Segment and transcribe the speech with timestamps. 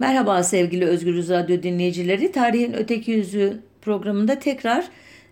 [0.00, 2.32] Merhaba sevgili Özgürüz Radyo dinleyicileri.
[2.32, 4.88] Tarihin Öteki Yüzü programında tekrar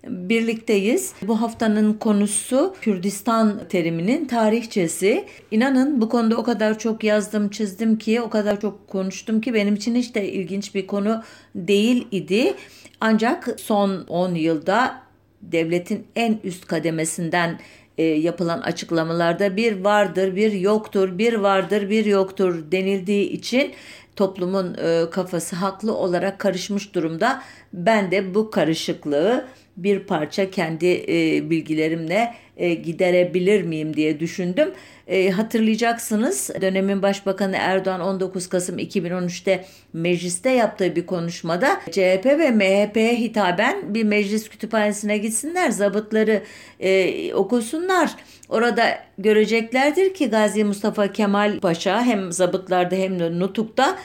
[0.06, 1.12] birlikteyiz.
[1.22, 5.24] Bu haftanın konusu Kürdistan teriminin tarihçesi.
[5.50, 9.74] İnanın bu konuda o kadar çok yazdım, çizdim ki, o kadar çok konuştum ki benim
[9.74, 11.23] için hiç de ilginç bir konu
[11.55, 12.55] değil idi.
[13.01, 15.03] Ancak son 10 yılda
[15.43, 17.59] devletin en üst kademesinden
[17.98, 23.73] e, yapılan açıklamalarda bir vardır, bir yoktur, bir vardır, bir yoktur denildiği için
[24.17, 27.43] toplumun e, kafası haklı olarak karışmış durumda.
[27.73, 34.73] Ben de bu karışıklığı bir parça kendi e, bilgilerimle e, giderebilir miyim diye düşündüm.
[35.07, 43.16] E, hatırlayacaksınız dönemin Başbakanı Erdoğan 19 Kasım 2013'te mecliste yaptığı bir konuşmada CHP ve MHP'ye
[43.16, 46.43] hitaben bir meclis kütüphanesine gitsinler, zabıtları
[46.80, 48.11] e, okusunlar.
[48.49, 53.99] Orada göreceklerdir ki Gazi Mustafa Kemal Paşa hem zabıtlarda hem de nutukta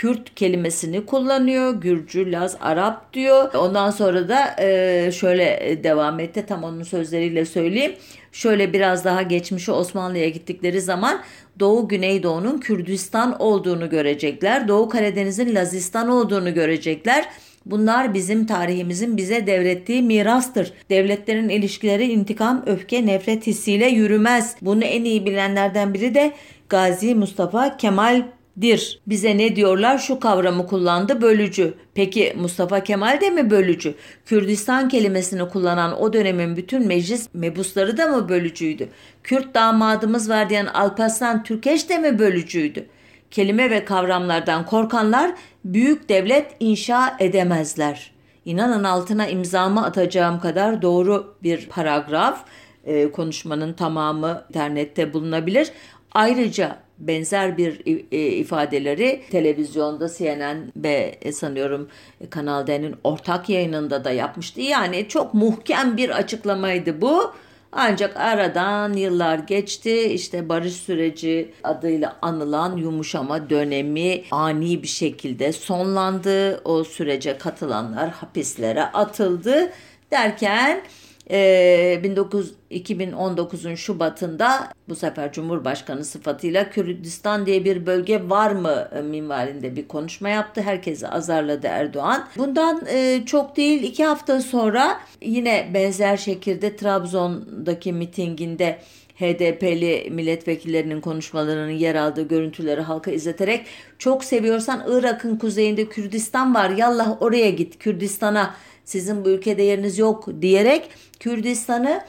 [0.00, 1.80] Kürt kelimesini kullanıyor.
[1.80, 3.54] Gürcü, Laz, Arap diyor.
[3.54, 6.44] Ondan sonra da e, şöyle devam etti.
[6.48, 7.92] Tam onun sözleriyle söyleyeyim.
[8.32, 11.20] Şöyle biraz daha geçmişe Osmanlı'ya gittikleri zaman
[11.60, 14.68] Doğu Güneydoğu'nun Kürdistan olduğunu görecekler.
[14.68, 17.24] Doğu Karadeniz'in Lazistan olduğunu görecekler.
[17.66, 20.72] Bunlar bizim tarihimizin bize devrettiği mirastır.
[20.90, 24.56] Devletlerin ilişkileri intikam, öfke, nefret hissiyle yürümez.
[24.62, 26.32] Bunu en iyi bilenlerden biri de
[26.68, 28.22] Gazi Mustafa Kemal
[28.60, 29.00] dir.
[29.06, 29.98] Bize ne diyorlar?
[29.98, 31.74] Şu kavramı kullandı bölücü.
[31.94, 33.94] Peki Mustafa Kemal de mi bölücü?
[34.26, 38.88] Kürdistan kelimesini kullanan o dönemin bütün meclis mebusları da mı bölücüydü?
[39.22, 42.86] Kürt damadımız var diyen Alparslan Türkeş de mi bölücüydü?
[43.30, 45.32] Kelime ve kavramlardan korkanlar
[45.64, 48.12] büyük devlet inşa edemezler.
[48.44, 52.44] İnanın altına imzamı atacağım kadar doğru bir paragraf.
[52.84, 55.72] E, konuşmanın tamamı internette bulunabilir.
[56.12, 57.80] Ayrıca benzer bir
[58.12, 61.88] e, ifadeleri televizyonda CNN ve e, sanıyorum
[62.30, 64.60] Kanal D'nin ortak yayınında da yapmıştı.
[64.60, 67.32] Yani çok muhkem bir açıklamaydı bu.
[67.72, 70.02] Ancak aradan yıllar geçti.
[70.02, 76.60] İşte barış süreci adıyla anılan yumuşama dönemi ani bir şekilde sonlandı.
[76.64, 79.72] O sürece katılanlar hapislere atıldı
[80.10, 80.82] derken
[81.30, 89.00] e, 19 2019'un Şubat'ında bu sefer Cumhurbaşkanı sıfatıyla Kürdistan diye bir bölge var mı e,
[89.02, 90.60] minvalinde bir konuşma yaptı.
[90.60, 92.28] Herkesi azarladı Erdoğan.
[92.36, 98.78] Bundan e, çok değil iki hafta sonra yine benzer şekilde Trabzon'daki mitinginde
[99.20, 103.66] HDP'li milletvekillerinin konuşmalarının yer aldığı görüntüleri halka izleterek
[103.98, 108.54] çok seviyorsan Irak'ın kuzeyinde Kürdistan var yallah oraya git Kürdistan'a
[108.84, 112.00] sizin bu ülkede yeriniz yok diyerek Kürdistan'ı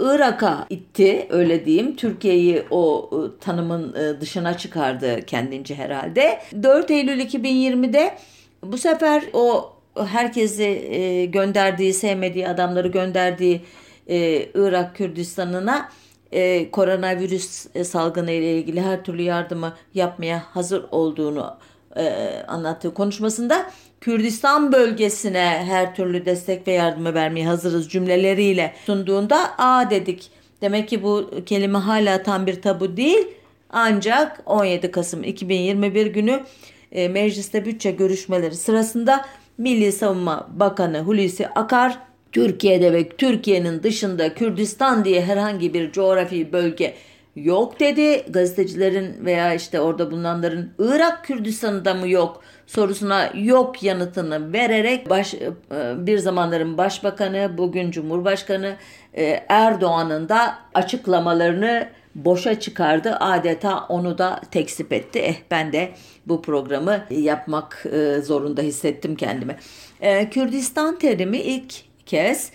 [0.00, 1.96] Irak'a itti öyle diyeyim.
[1.96, 6.40] Türkiye'yi o ıı, tanımın ıı, dışına çıkardı kendince herhalde.
[6.62, 8.14] 4 Eylül 2020'de
[8.62, 9.72] bu sefer o
[10.06, 13.60] herkesi gönderdiği, sevmediği adamları gönderdiği
[14.54, 15.88] Irak Kürdistan'ına
[16.72, 21.56] koronavirüs salgını ile ilgili her türlü yardımı yapmaya hazır olduğunu
[22.48, 23.66] anlattığı konuşmasında
[24.00, 30.30] Kürdistan bölgesine her türlü destek ve yardımı vermeye hazırız cümleleriyle sunduğunda a dedik.
[30.60, 33.28] Demek ki bu kelime hala tam bir tabu değil.
[33.70, 36.40] Ancak 17 Kasım 2021 günü
[36.92, 39.26] e, mecliste bütçe görüşmeleri sırasında
[39.58, 41.98] Milli Savunma Bakanı Hulusi Akar
[42.32, 46.94] Türkiye'de ve Türkiye'nin dışında Kürdistan diye herhangi bir coğrafi bölge
[47.42, 48.24] yok dedi.
[48.28, 55.50] Gazetecilerin veya işte orada bulunanların Irak Kürdistan'da mı yok sorusuna yok yanıtını vererek baş, e,
[55.96, 58.76] bir zamanların başbakanı, bugün Cumhurbaşkanı
[59.14, 63.16] e, Erdoğan'ın da açıklamalarını boşa çıkardı.
[63.20, 65.18] Adeta onu da tekzip etti.
[65.18, 65.90] Eh ben de
[66.26, 69.56] bu programı yapmak e, zorunda hissettim kendimi.
[70.30, 71.74] Kürdistan terimi ilk
[72.06, 72.52] kez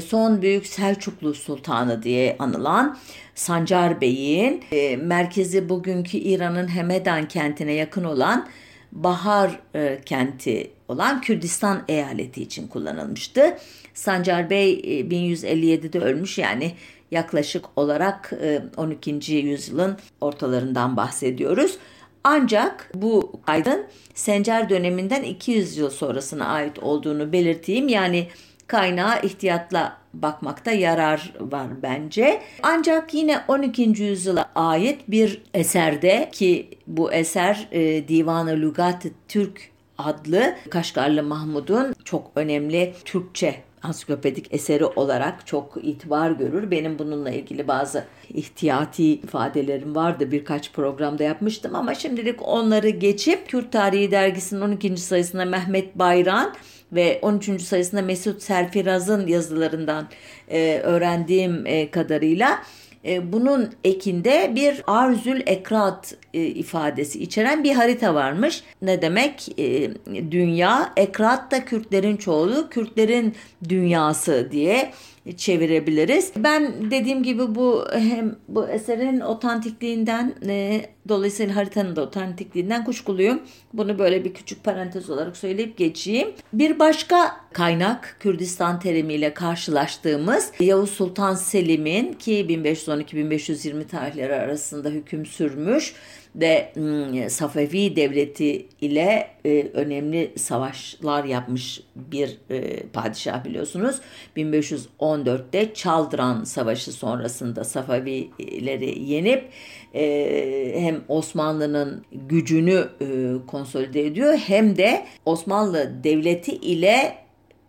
[0.00, 2.98] son büyük Selçuklu Sultanı diye anılan
[3.34, 4.64] Sancar Bey'in
[5.04, 8.48] merkezi bugünkü İran'ın Hemedan kentine yakın olan
[8.92, 13.58] Bahar e, kenti olan Kürdistan eyaleti için kullanılmıştı.
[13.94, 16.72] Sancar Bey e, 1157'de ölmüş yani
[17.10, 19.32] yaklaşık olarak e, 12.
[19.32, 21.78] yüzyılın ortalarından bahsediyoruz.
[22.24, 27.88] Ancak bu kaydın Sencer döneminden 200 yıl sonrasına ait olduğunu belirteyim.
[27.88, 28.28] Yani
[28.66, 32.42] kaynağa ihtiyatla bakmakta yarar var bence.
[32.62, 33.82] Ancak yine 12.
[33.82, 42.30] yüzyıla ait bir eserde ki bu eser e, Divan-ı Lugat Türk adlı Kaşgarlı Mahmud'un çok
[42.36, 46.70] önemli Türkçe ansiklopedik eseri olarak çok itibar görür.
[46.70, 48.04] Benim bununla ilgili bazı
[48.34, 50.32] ihtiyati ifadelerim vardı.
[50.32, 54.96] Birkaç programda yapmıştım ama şimdilik onları geçip Kürt Tarihi Dergisi'nin 12.
[54.96, 56.54] sayısında Mehmet Bayran
[56.92, 57.62] ve 13.
[57.62, 60.08] sayısında Mesut Serfiraz'ın yazılarından
[60.48, 62.62] e, öğrendiğim e, kadarıyla
[63.04, 68.62] e, bunun ekinde bir arzül ekrat e, ifadesi içeren bir harita varmış.
[68.82, 69.58] Ne demek?
[69.58, 69.90] E,
[70.30, 73.34] dünya, ekrat da Kürtlerin çoğulu, Kürtlerin
[73.68, 74.92] dünyası diye
[75.36, 76.32] çevirebiliriz.
[76.36, 83.42] Ben dediğim gibi bu hem bu eserin otantikliğinden e, dolayısıyla haritanın da otantikliğinden kuşkuluyum.
[83.72, 86.28] Bunu böyle bir küçük parantez olarak söyleyip geçeyim.
[86.52, 95.94] Bir başka kaynak Kürdistan terimiyle karşılaştığımız Yavuz Sultan Selim'in ki 1512-1520 tarihleri arasında hüküm sürmüş
[96.36, 104.00] ve hmm, Safevi devleti ile e, önemli savaşlar yapmış bir e, padişah biliyorsunuz.
[104.36, 109.48] 1514'te Çaldıran Savaşı sonrasında Safevileri yenip
[109.94, 113.06] e, hem Osmanlı'nın gücünü e,
[113.46, 117.14] konsolide ediyor hem de Osmanlı devleti ile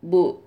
[0.04, 0.44] bu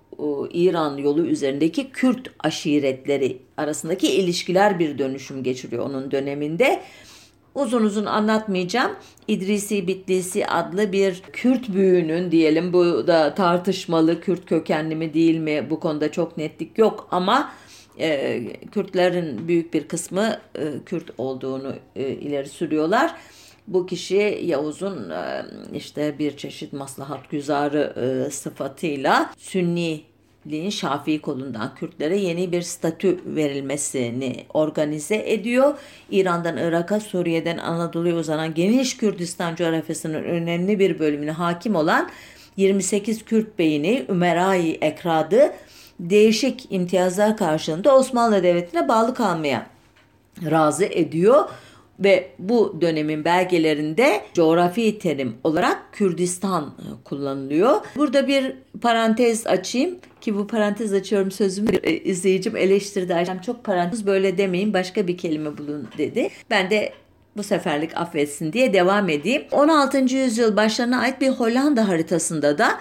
[0.53, 6.83] İran yolu üzerindeki Kürt aşiretleri arasındaki ilişkiler bir dönüşüm geçiriyor onun döneminde.
[7.57, 8.93] Uzun uzun anlatmayacağım.
[9.29, 15.67] İdrisi Bitlisi adlı bir Kürt büyüğünün diyelim bu da tartışmalı Kürt kökenli mi değil mi
[15.71, 17.53] bu konuda çok netlik yok ama
[17.99, 18.43] e,
[18.73, 23.15] Kürtlerin büyük bir kısmı e, Kürt olduğunu e, ileri sürüyorlar.
[23.67, 25.45] Bu kişi Yavuz'un e,
[25.75, 30.03] işte bir çeşit maslahat güzarı e, sıfatıyla Sünni
[30.51, 35.75] Liğin Şafii kolundan Kürtlere yeni bir statü verilmesini organize ediyor.
[36.11, 42.11] İran'dan Irak'a, Suriye'den Anadolu'ya uzanan geniş Kürdistan coğrafyasının önemli bir bölümüne hakim olan
[42.57, 45.53] 28 Kürt beyini Ümerai Ekradı
[46.01, 49.67] değişik imtiyazlar karşılığında Osmanlı Devleti'ne bağlı kalmaya
[50.51, 51.49] razı ediyor
[52.01, 57.81] ve bu dönemin belgelerinde coğrafi terim olarak Kürdistan e, kullanılıyor.
[57.97, 63.15] Burada bir parantez açayım ki bu parantez açıyorum sözümü e, izleyicim eleştirdi.
[63.15, 66.29] Ayşem çok parantez böyle demeyin başka bir kelime bulun dedi.
[66.51, 66.93] Ben de
[67.37, 69.43] bu seferlik affetsin diye devam edeyim.
[69.53, 69.99] 16.
[69.99, 72.79] yüzyıl başlarına ait bir Hollanda haritasında da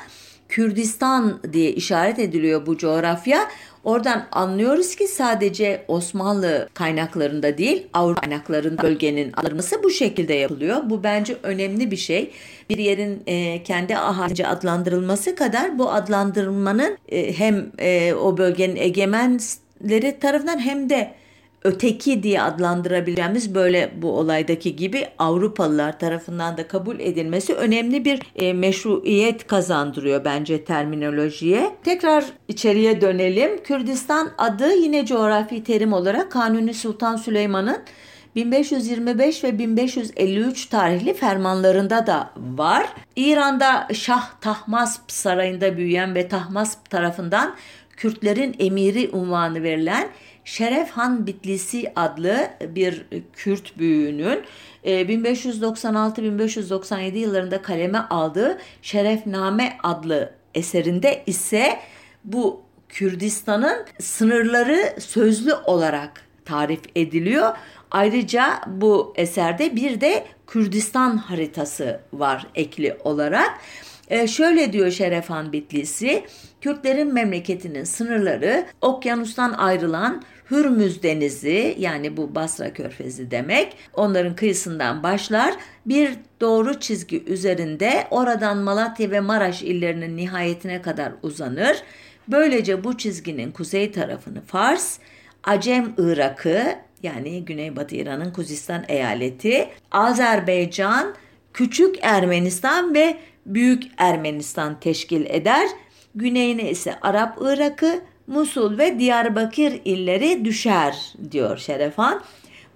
[0.50, 3.50] Kürdistan diye işaret ediliyor bu coğrafya.
[3.86, 10.78] Oradan anlıyoruz ki sadece Osmanlı kaynaklarında değil Avrupa kaynaklarında bölgenin alınması bu şekilde yapılıyor.
[10.90, 12.32] Bu bence önemli bir şey.
[12.70, 20.20] Bir yerin e, kendi ahalice adlandırılması kadar bu adlandırmanın e, hem e, o bölgenin egemenleri
[20.20, 21.12] tarafından hem de
[21.66, 28.54] öteki diye adlandırabileceğimiz böyle bu olaydaki gibi Avrupalılar tarafından da kabul edilmesi önemli bir e,
[28.54, 31.76] meşruiyet kazandırıyor bence terminolojiye.
[31.84, 33.64] Tekrar içeriye dönelim.
[33.64, 37.78] Kürdistan adı yine coğrafi terim olarak Kanuni Sultan Süleyman'ın
[38.36, 42.88] 1525 ve 1553 tarihli fermanlarında da var.
[43.16, 47.56] İran'da Şah Tahmasp sarayında büyüyen ve Tahmasp tarafından
[47.98, 50.08] Kürtlerin emiri unvanı verilen
[50.46, 54.44] Şeref Han Bitlisi adlı bir Kürt büyüğünün
[54.86, 61.80] 1596-1597 e, yıllarında kaleme aldığı Şerefname adlı eserinde ise
[62.24, 67.58] bu Kürdistan'ın sınırları sözlü olarak tarif ediliyor.
[67.92, 73.60] Ayrıca bu eserde bir de Kürdistan haritası var ekli olarak.
[74.10, 76.26] Ee, şöyle diyor Şerefhan Bitlisi,
[76.62, 85.56] Kürtlerin memleketinin sınırları okyanustan ayrılan Hürmüz Denizi yani bu Basra Körfezi demek onların kıyısından başlar
[85.86, 86.12] bir
[86.42, 91.78] doğru çizgi üzerinde oradan Malatya ve Maraş illerinin nihayetine kadar uzanır.
[92.28, 95.00] Böylece bu çizginin kuzey tarafını Fars,
[95.44, 101.16] Acem Irak'ı yani Güneybatı İran'ın Kuzistan eyaleti, Azerbaycan,
[101.54, 105.68] Küçük Ermenistan ve Büyük Ermenistan teşkil eder.
[106.16, 112.22] Güneyine ise Arap Irak'ı, Musul ve Diyarbakır illeri düşer diyor Şerefan.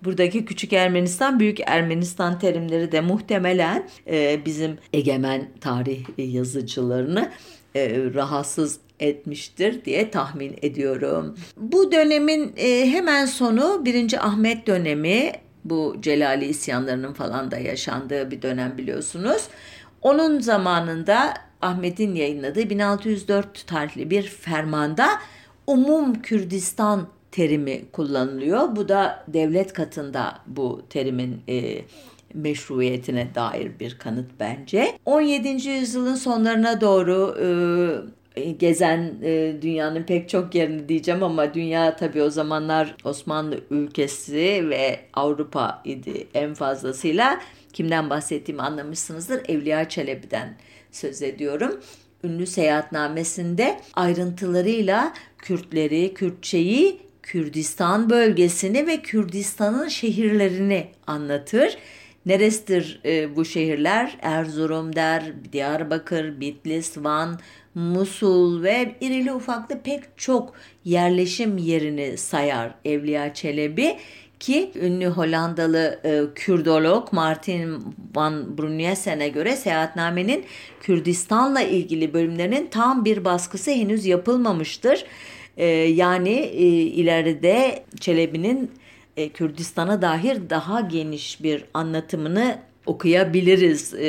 [0.03, 7.29] Buradaki küçük Ermenistan, büyük Ermenistan terimleri de muhtemelen e, bizim egemen tarih yazıcılarını
[7.75, 11.37] e, rahatsız etmiştir diye tahmin ediyorum.
[11.57, 14.27] Bu dönemin e, hemen sonu 1.
[14.27, 15.31] Ahmet dönemi
[15.65, 19.47] bu Celali isyanlarının falan da yaşandığı bir dönem biliyorsunuz.
[20.01, 25.07] Onun zamanında Ahmet'in yayınladığı 1604 tarihli bir fermanda
[25.67, 28.75] umum Kürdistan terimi kullanılıyor.
[28.75, 31.81] Bu da devlet katında bu terimin e,
[32.33, 34.97] meşruiyetine dair bir kanıt bence.
[35.05, 35.69] 17.
[35.69, 37.35] yüzyılın sonlarına doğru
[38.59, 44.99] gezen e, dünyanın pek çok yerini diyeceğim ama dünya tabii o zamanlar Osmanlı ülkesi ve
[45.13, 47.41] Avrupa idi en fazlasıyla.
[47.73, 49.41] Kimden bahsettiğimi anlamışsınızdır.
[49.47, 50.57] Evliya Çelebi'den
[50.91, 51.79] söz ediyorum.
[52.23, 61.77] Ünlü seyahatnamesinde ayrıntılarıyla Kürtleri, Kürtçeyi, Kürdistan bölgesini ve Kürdistan'ın şehirlerini anlatır.
[62.25, 64.17] Neresidir e, bu şehirler?
[64.21, 67.39] Erzurum der, Diyarbakır, Bitlis, Van,
[67.75, 70.53] Musul ve irili ufaklı pek çok
[70.85, 73.97] yerleşim yerini sayar Evliya Çelebi
[74.39, 77.83] ki ünlü Hollandalı e, Kürdolog Martin
[78.15, 80.45] van Brunyesen'e göre seyahatnamenin
[80.81, 85.05] Kürdistan'la ilgili bölümlerinin tam bir baskısı henüz yapılmamıştır.
[85.57, 88.71] E, yani e, ileride Çelebi'nin
[89.17, 94.01] e, Kürdistan'a dair daha geniş bir anlatımını okuyabiliriz e,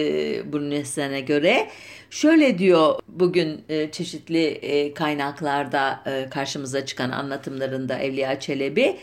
[0.53, 1.69] Brunyesen'e göre.
[2.11, 8.97] Şöyle diyor bugün e, çeşitli e, kaynaklarda e, karşımıza çıkan anlatımlarında Evliya Çelebi.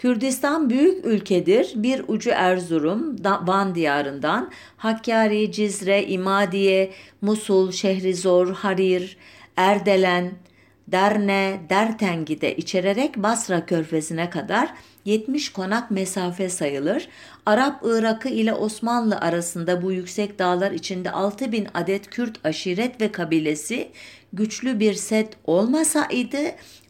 [0.00, 1.72] Kürdistan büyük ülkedir.
[1.74, 6.90] Bir ucu Erzurum, Van diyarından Hakkari, Cizre, İmadiye,
[7.20, 9.16] Musul, Şehrizor, Harir,
[9.56, 10.32] Erdelen,
[10.88, 17.08] Derne, Dertengi'de içererek Basra körfezine kadar 70 konak mesafe sayılır.
[17.46, 23.88] Arap Irak'ı ile Osmanlı arasında bu yüksek dağlar içinde 6000 adet Kürt aşiret ve kabilesi
[24.32, 26.38] güçlü bir set olmasaydı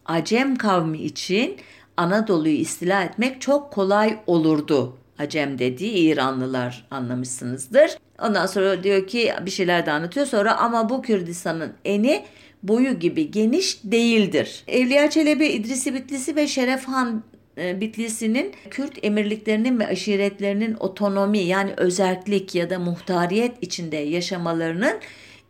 [0.06, 1.56] Acem kavmi için
[2.00, 4.96] Anadolu'yu istila etmek çok kolay olurdu.
[5.18, 7.96] Acem dediği İranlılar anlamışsınızdır.
[8.22, 12.24] Ondan sonra diyor ki bir şeyler de anlatıyor sonra ama bu Kürdistan'ın eni
[12.62, 14.64] boyu gibi geniş değildir.
[14.68, 17.22] Evliya Çelebi, İdrisi Bitlisi ve Şerefhan
[17.58, 24.94] e, Bitlisi'nin Kürt emirliklerinin ve aşiretlerinin otonomi yani özellik ya da muhtariyet içinde yaşamalarının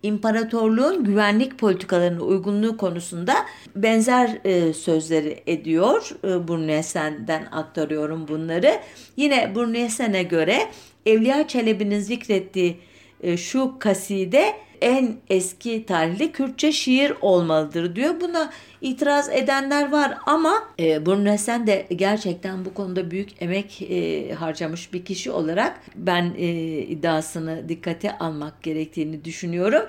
[0.03, 3.35] imparatorluğun güvenlik politikalarının uygunluğu konusunda
[3.77, 6.11] benzer e, sözleri ediyor.
[6.25, 8.81] E, Burnesen'den aktarıyorum bunları.
[9.17, 10.59] Yine Burnesen'e göre
[11.07, 12.77] Evliya Çelebi'nin zikrettiği
[13.23, 18.21] e, şu kaside en eski tarihli Kürtçe şiir olmalıdır diyor.
[18.21, 24.93] Buna itiraz edenler var ama e, Brunesen de gerçekten bu konuda büyük emek e, harcamış
[24.93, 29.83] bir kişi olarak ben e, iddiasını dikkate almak gerektiğini düşünüyorum.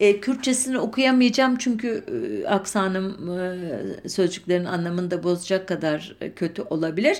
[0.00, 7.18] E, Kürtçesini okuyamayacağım çünkü e, aksanım e, sözcüklerin anlamını da bozacak kadar kötü olabilir.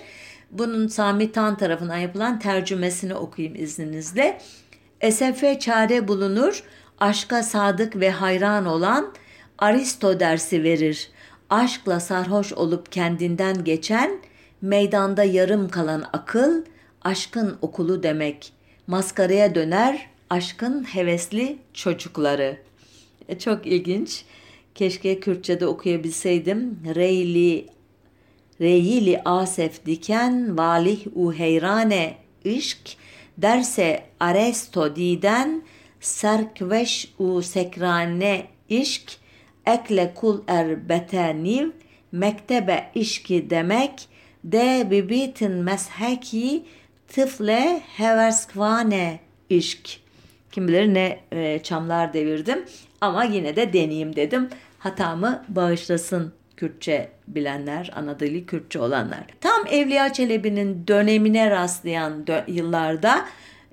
[0.50, 4.38] Bunun Sami Tan tarafından yapılan tercümesini okuyayım izninizle.
[5.00, 6.64] Esefe çare bulunur,
[6.99, 9.13] aşka sadık ve hayran olan
[9.59, 11.11] Aristo dersi verir.
[11.51, 14.21] Aşkla sarhoş olup kendinden geçen,
[14.63, 16.63] meydanda yarım kalan akıl,
[17.03, 18.53] aşkın okulu demek.
[18.87, 22.57] Maskaraya döner, aşkın hevesli çocukları.
[23.29, 24.25] E, çok ilginç.
[24.75, 26.79] Keşke Kürtçe'de okuyabilseydim.
[26.95, 27.75] Reyli
[28.61, 32.97] Reyili asef diken valih u heyrane işk
[33.39, 35.63] derse aresto diden
[36.04, 39.18] serkveş u sekrane işk
[39.66, 41.70] ekle kul er beteniv
[42.12, 44.08] mektebe işki demek
[44.44, 46.64] de bibitin mesheki
[47.08, 49.20] tıfle heverskvane
[49.50, 50.00] işk.
[50.52, 52.64] Kim bilir ne e, çamlar devirdim
[53.00, 54.49] ama yine de deneyeyim dedim.
[54.78, 59.25] Hatamı bağışlasın Kürtçe bilenler, Anadolu Kürtçe olanlar.
[59.40, 63.25] Tam Evliya Çelebi'nin dönemine rastlayan dö- yıllarda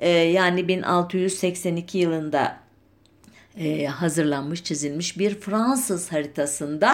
[0.02, 2.58] e, yani 1682 yılında
[3.58, 6.94] e, hazırlanmış, çizilmiş bir Fransız haritasında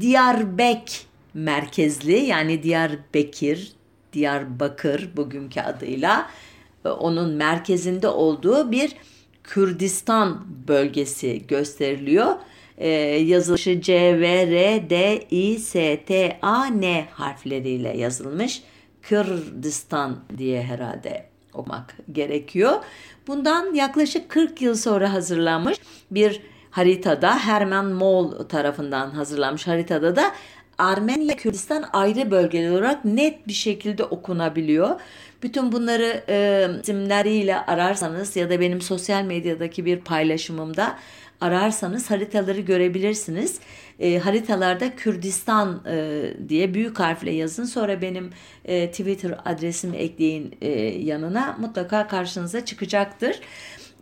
[0.00, 3.72] Diyarbek merkezli yani Diyarbekir,
[4.12, 6.30] Diyarbakır bugünkü adıyla
[6.84, 8.96] e, onun merkezinde olduğu bir
[9.44, 12.34] Kürdistan bölgesi gösteriliyor.
[12.78, 12.88] Ee,
[13.24, 18.62] yazılışı C, V, R, D, I, S, T, A, N harfleriyle yazılmış.
[19.02, 22.72] Kürdistan diye herhalde okumak gerekiyor.
[23.26, 25.78] Bundan yaklaşık 40 yıl sonra hazırlanmış
[26.10, 26.40] bir
[26.70, 30.32] haritada Herman Moll tarafından hazırlanmış haritada da
[30.78, 35.00] Armenya Kürdistan ayrı bölgeler olarak net bir şekilde okunabiliyor.
[35.42, 40.98] Bütün bunları e, isimleriyle ararsanız ya da benim sosyal medyadaki bir paylaşımımda
[41.40, 43.60] ararsanız haritaları görebilirsiniz.
[44.00, 47.64] E, haritalarda Kürdistan e, diye büyük harfle yazın.
[47.64, 48.30] Sonra benim
[48.64, 53.40] e, Twitter adresimi ekleyin e, yanına mutlaka karşınıza çıkacaktır.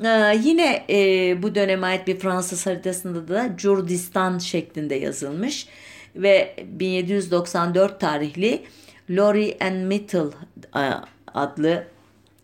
[0.04, 5.68] Ee, yine e, bu döneme ait bir Fransız haritasında da Kurdistan şeklinde yazılmış
[6.16, 8.62] ve 1794 tarihli
[9.10, 10.26] Lori and Mittel
[10.76, 10.82] e,
[11.34, 11.84] adlı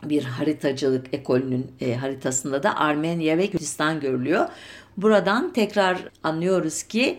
[0.05, 4.49] bir haritacılık ekolünün e, haritasında da Armenya ve Kürdistan görülüyor.
[4.97, 7.19] Buradan tekrar anlıyoruz ki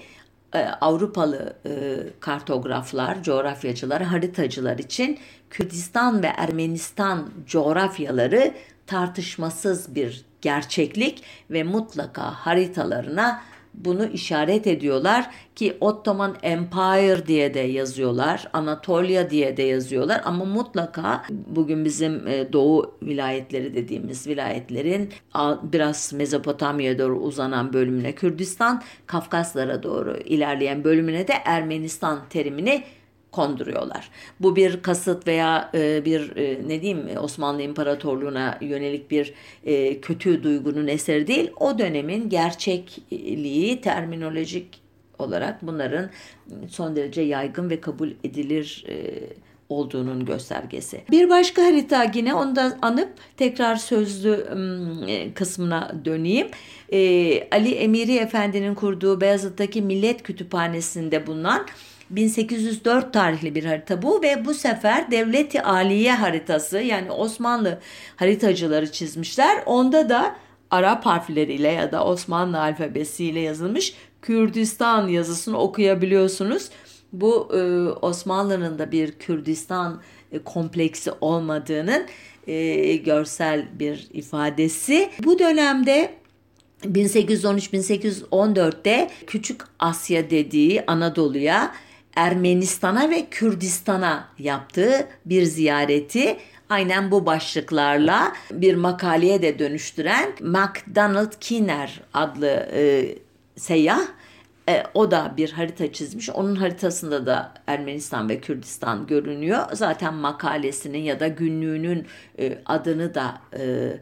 [0.81, 5.19] Avrupalı e, kartograflar, coğrafyacılar, haritacılar için
[5.50, 8.53] Kürdistan ve Ermenistan coğrafyaları
[8.88, 13.41] tartışmasız bir gerçeklik ve mutlaka haritalarına
[13.77, 20.22] bunu işaret ediyorlar ki Ottoman Empire diye de yazıyorlar, Anatolia diye de yazıyorlar.
[20.25, 25.10] Ama mutlaka bugün bizim e, doğu vilayetleri dediğimiz vilayetlerin
[25.63, 32.84] biraz Mezopotamya'ya doğru uzanan bölümüne Kürdistan, Kafkaslara doğru ilerleyen bölümüne de Ermenistan terimini
[33.35, 34.09] konduruyorlar.
[34.39, 40.43] Bu bir kasıt veya e, bir e, ne diyeyim Osmanlı İmparatorluğu'na yönelik bir e, kötü
[40.43, 41.51] duygunun eseri değil.
[41.59, 44.81] O dönemin gerçekliği terminolojik
[45.19, 46.09] olarak bunların
[46.69, 48.95] son derece yaygın ve kabul edilir e,
[49.69, 51.01] olduğunun göstergesi.
[51.11, 54.47] Bir başka harita yine onu da anıp tekrar sözlü
[55.07, 56.47] e, kısmına döneyim.
[56.93, 56.99] E,
[57.49, 61.65] Ali Emiri Efendi'nin kurduğu Beyazıt'taki Millet Kütüphanesi'nde bulunan
[62.09, 67.79] 1804 tarihli bir harita bu ve bu sefer Devleti Aliye haritası yani Osmanlı
[68.15, 69.63] haritacıları çizmişler.
[69.65, 70.35] Onda da
[70.71, 76.69] Arap harfleriyle ya da Osmanlı alfabesiyle yazılmış Kürdistan yazısını okuyabiliyorsunuz.
[77.13, 77.57] Bu e,
[77.89, 82.05] Osmanlı'nın da bir Kürdistan e, kompleksi olmadığının
[82.47, 85.09] e, görsel bir ifadesi.
[85.24, 86.13] Bu dönemde
[86.83, 91.71] 1813-1814'te Küçük Asya dediği Anadolu'ya
[92.15, 96.38] Ermenistan'a ve Kürdistan'a yaptığı bir ziyareti
[96.69, 103.05] aynen bu başlıklarla bir makaleye de dönüştüren MacDonald Kinner adlı e,
[103.55, 104.01] seyyah
[104.69, 106.29] e, o da bir harita çizmiş.
[106.29, 109.65] Onun haritasında da Ermenistan ve Kürdistan görünüyor.
[109.74, 112.07] Zaten makalesinin ya da günlüğünün
[112.39, 113.93] e, adını da e,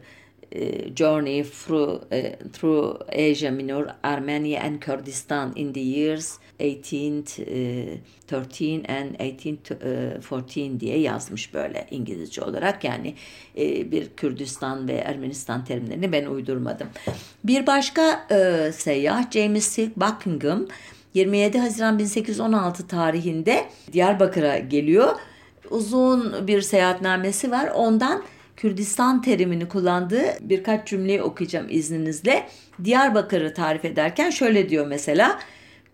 [0.96, 10.80] journey through uh, through Asia Minor, Armenia and Kurdistan in the years 1813 and 1814
[10.80, 13.14] diye yazmış böyle İngilizce olarak yani
[13.58, 16.88] e, bir Kürdistan ve Ermenistan terimlerini ben uydurmadım.
[17.44, 20.66] Bir başka e, seyyah James Silk Buckingham
[21.14, 25.14] 27 Haziran 1816 tarihinde Diyarbakır'a geliyor.
[25.70, 27.70] Uzun bir seyahatnamesi var.
[27.74, 28.22] Ondan
[28.56, 32.48] Kürdistan terimini kullandığı birkaç cümleyi okuyacağım izninizle.
[32.84, 35.38] Diyarbakır'ı tarif ederken şöyle diyor mesela.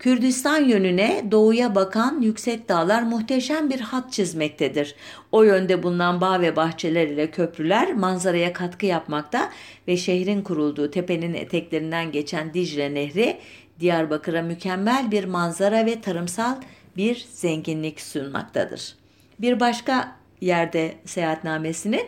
[0.01, 4.95] Kürdistan yönüne doğuya bakan yüksek dağlar muhteşem bir hat çizmektedir.
[5.31, 9.51] O yönde bulunan bağ ve bahçeler ile köprüler manzaraya katkı yapmakta
[9.87, 13.37] ve şehrin kurulduğu tepenin eteklerinden geçen Dicle Nehri
[13.79, 16.55] Diyarbakır'a mükemmel bir manzara ve tarımsal
[16.97, 18.95] bir zenginlik sunmaktadır.
[19.39, 22.03] Bir başka yerde seyahatnamesinin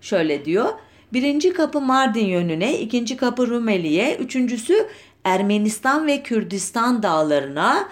[0.00, 0.68] şöyle diyor.
[1.12, 4.86] Birinci kapı Mardin yönüne, ikinci kapı Rumeli'ye, üçüncüsü
[5.24, 7.88] Ermenistan ve Kürdistan dağlarına,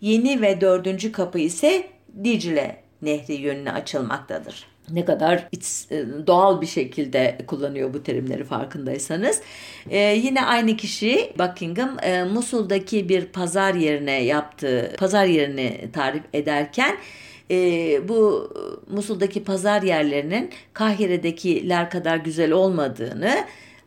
[0.00, 1.86] yeni ve dördüncü kapı ise
[2.24, 4.66] Dicle Nehri yönüne açılmaktadır.
[4.92, 9.40] Ne kadar iç, e, doğal bir şekilde kullanıyor bu terimleri farkındaysanız.
[9.90, 16.96] Ee, yine aynı kişi Buckingham e, Musul'daki bir pazar yerine yaptığı pazar yerini tarif ederken
[17.50, 17.56] e,
[18.08, 18.50] bu
[18.90, 23.34] Musul'daki pazar yerlerinin Kahire'dekiler kadar güzel olmadığını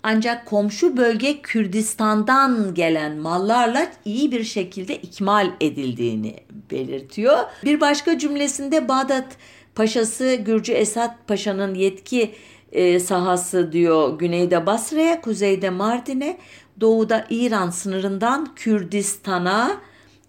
[0.10, 6.36] ancak komşu bölge Kürdistan'dan gelen mallarla iyi bir şekilde ikmal edildiğini
[6.72, 7.38] belirtiyor.
[7.64, 9.38] Bir başka cümlesinde Bağdat
[9.76, 12.32] Paşası Gürcü Esat Paşa'nın yetki
[12.72, 16.38] e, sahası diyor güneyde Basra'ya, kuzeyde Mardin'e,
[16.82, 19.82] doğuda İran sınırından Kürdistan'a,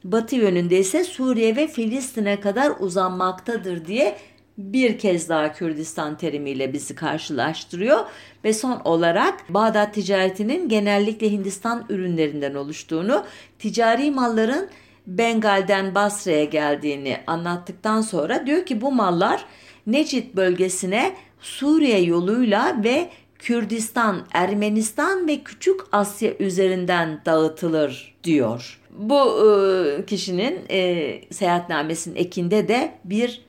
[0.04, 4.16] batı yönünde ise Suriye ve Filistin'e kadar uzanmaktadır diye
[4.58, 7.98] bir kez daha Kürdistan terimiyle bizi karşılaştırıyor
[8.44, 13.24] ve son olarak Bağdat ticaretinin genellikle Hindistan ürünlerinden oluştuğunu,
[13.58, 14.68] ticari malların
[15.06, 19.44] Bengal'den Basra'ya geldiğini anlattıktan sonra diyor ki bu mallar
[19.86, 28.80] Necit bölgesine Suriye yoluyla ve Kürdistan, Ermenistan ve Küçük Asya üzerinden dağıtılır diyor.
[28.90, 33.47] Bu e, kişinin e, seyahatnamesinin ekinde de bir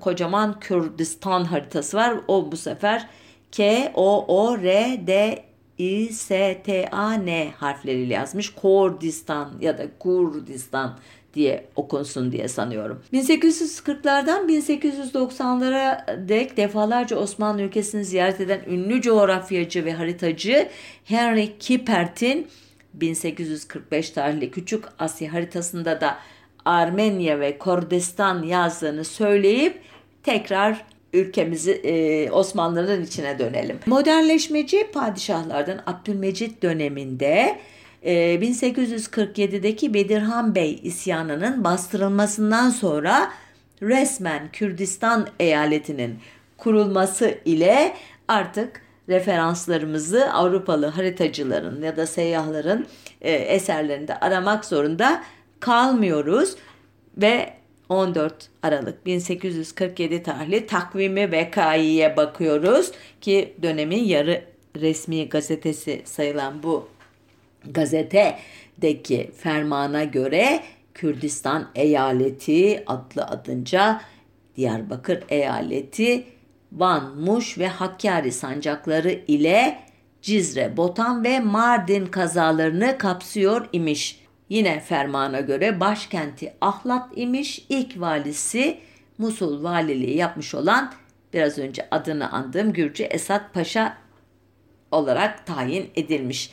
[0.00, 2.14] kocaman Kürdistan haritası var.
[2.28, 3.08] O bu sefer
[3.52, 5.44] K, O, O, R, D,
[5.78, 8.54] I, S, T, A, N harfleriyle yazmış.
[8.54, 10.98] Kurdistan ya da Kurdistan
[11.34, 13.02] diye okunsun diye sanıyorum.
[13.12, 20.68] 1840'lardan 1890'lara dek defalarca Osmanlı ülkesini ziyaret eden ünlü coğrafyacı ve haritacı
[21.04, 22.48] Henry Kippert'in
[22.94, 26.18] 1845 tarihli Küçük Asya haritasında da
[26.66, 29.80] Armenya ve Kurdistan yazdığını söyleyip
[30.22, 33.78] tekrar ülkemizi e, Osmanlıların içine dönelim.
[33.86, 37.58] Modernleşmeci padişahlardan Abdülmecit döneminde
[38.04, 43.30] 1847'deki Bedirhan Bey isyanının bastırılmasından sonra
[43.82, 46.18] resmen Kürdistan eyaletinin
[46.56, 47.92] kurulması ile
[48.28, 52.86] artık referanslarımızı Avrupalı haritacıların ya da seyyahların
[53.20, 55.22] e, eserlerinde aramak zorunda
[55.60, 56.56] kalmıyoruz
[57.16, 57.52] ve
[57.88, 64.44] 14 Aralık 1847 tarihli takvimi vekaiye bakıyoruz ki dönemin yarı
[64.80, 66.88] resmi gazetesi sayılan bu
[67.70, 70.62] gazetedeki fermana göre
[70.94, 74.00] Kürdistan eyaleti adlı adınca
[74.56, 76.24] Diyarbakır eyaleti
[76.72, 79.78] Van, Muş ve Hakkari sancakları ile
[80.22, 84.25] Cizre, Botan ve Mardin kazalarını kapsıyor imiş.
[84.48, 87.66] Yine fermana göre başkenti Ahlat imiş.
[87.68, 88.78] İlk valisi
[89.18, 90.92] Musul valiliği yapmış olan
[91.32, 93.98] biraz önce adını andığım Gürcü Esat Paşa
[94.90, 96.50] olarak tayin edilmiş.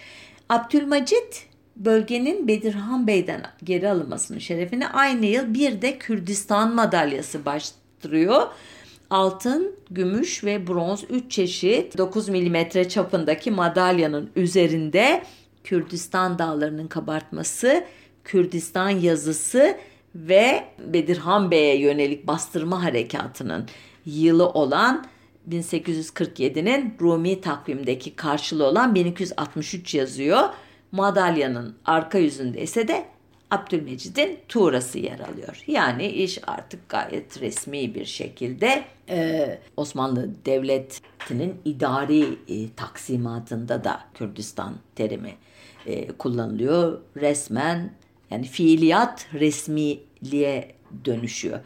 [0.49, 8.47] Abdülmacit bölgenin Bedirhan Bey'den geri alınmasının şerefine aynı yıl bir de Kürdistan madalyası başlıyor.
[9.09, 15.23] Altın, gümüş ve bronz 3 çeşit 9 mm çapındaki madalyanın üzerinde
[15.63, 17.83] Kürdistan dağlarının kabartması,
[18.23, 19.77] Kürdistan yazısı
[20.15, 23.67] ve Bedirhan Bey'e yönelik bastırma harekatının
[24.05, 25.05] yılı olan
[25.49, 30.49] 1847'nin Rumi takvimdeki karşılığı olan 1263 yazıyor.
[30.91, 33.05] Madalyanın arka yüzünde ise de
[33.51, 35.63] Abdülmecid'in tuğrası yer alıyor.
[35.67, 44.75] Yani iş artık gayet resmi bir şekilde e, Osmanlı Devleti'nin idari e, taksimatında da Kürdistan
[44.95, 45.35] terimi
[45.85, 46.99] e, kullanılıyor.
[47.17, 47.91] Resmen
[48.31, 50.71] yani fiiliyat resmiliğe
[51.05, 51.59] dönüşüyor.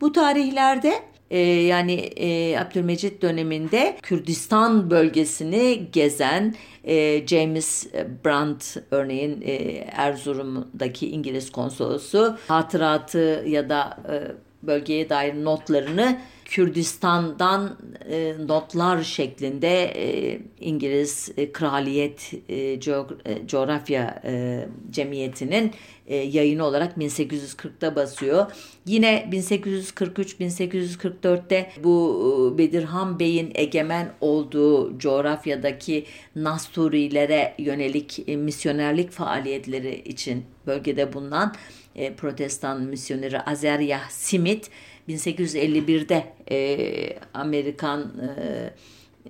[0.00, 7.86] Bu tarihlerde e, yani e, Abdülmecit döneminde Kürdistan bölgesini gezen e, James
[8.24, 9.54] Brandt örneğin e,
[9.92, 14.16] Erzurum'daki İngiliz konsolosu hatıratı ya da e,
[14.66, 17.76] bölgeye dair notlarını Kürdistan'dan
[18.10, 25.72] e, notlar şeklinde e, İngiliz e, Kraliyet e, Co e, Coğrafya e, Cemiyeti'nin
[26.06, 28.46] e, yayını olarak 1840'da basıyor.
[28.86, 36.04] Yine 1843-1844'te bu e, Bedirhan Bey'in egemen olduğu coğrafyadaki
[36.36, 41.54] Nasturilere yönelik e, misyonerlik faaliyetleri için bölgede bulunan
[41.94, 44.70] e, protestan misyoneri Azeryah Simit
[45.08, 48.70] 1851'de e, Amerikan e,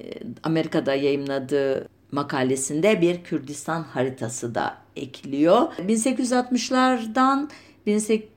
[0.00, 5.72] e, Amerika'da yayımladığı makalesinde bir Kürdistan haritası da ekliyor.
[5.78, 7.48] 1860'lardan
[7.88, 8.34] 18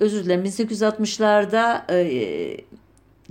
[0.00, 2.60] özür dilerim 1860'larda e,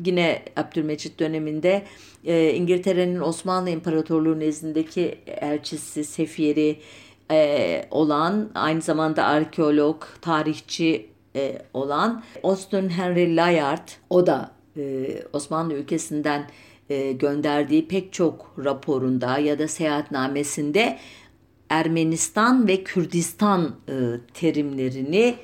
[0.06, 1.84] yine Abdülmecit döneminde
[2.26, 6.80] e, İngiltere'nin Osmanlı İmparatorluğu nezdindeki elçisi, sefiri
[7.32, 15.74] e, olan aynı zamanda arkeolog, tarihçi e, olan Austin Henry Layard o da e, Osmanlı
[15.74, 16.50] ülkesinden
[16.90, 20.98] e, gönderdiği pek çok raporunda ya da seyahatnamesinde
[21.70, 23.94] Ermenistan ve Kürdistan e,
[24.34, 25.36] terimlerini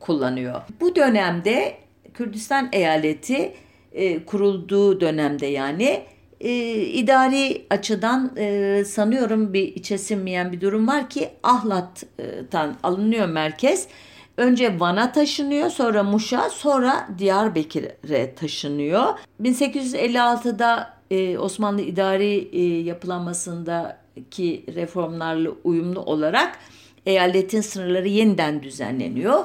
[0.00, 0.60] kullanıyor.
[0.80, 1.76] Bu dönemde
[2.14, 3.54] Kürdistan eyaleti
[3.92, 6.02] e, kurulduğu dönemde yani
[6.40, 13.88] e, idari açıdan e, sanıyorum bir içe sinmeyen bir durum var ki Ahlat'tan alınıyor merkez.
[14.36, 19.04] Önce Van'a taşınıyor, sonra Muş'a, sonra Diyarbakır'a taşınıyor.
[19.42, 26.58] 1856'da e, Osmanlı idari e, yapılanmasındaki reformlarla uyumlu olarak
[27.06, 29.44] eyaletin sınırları yeniden düzenleniyor.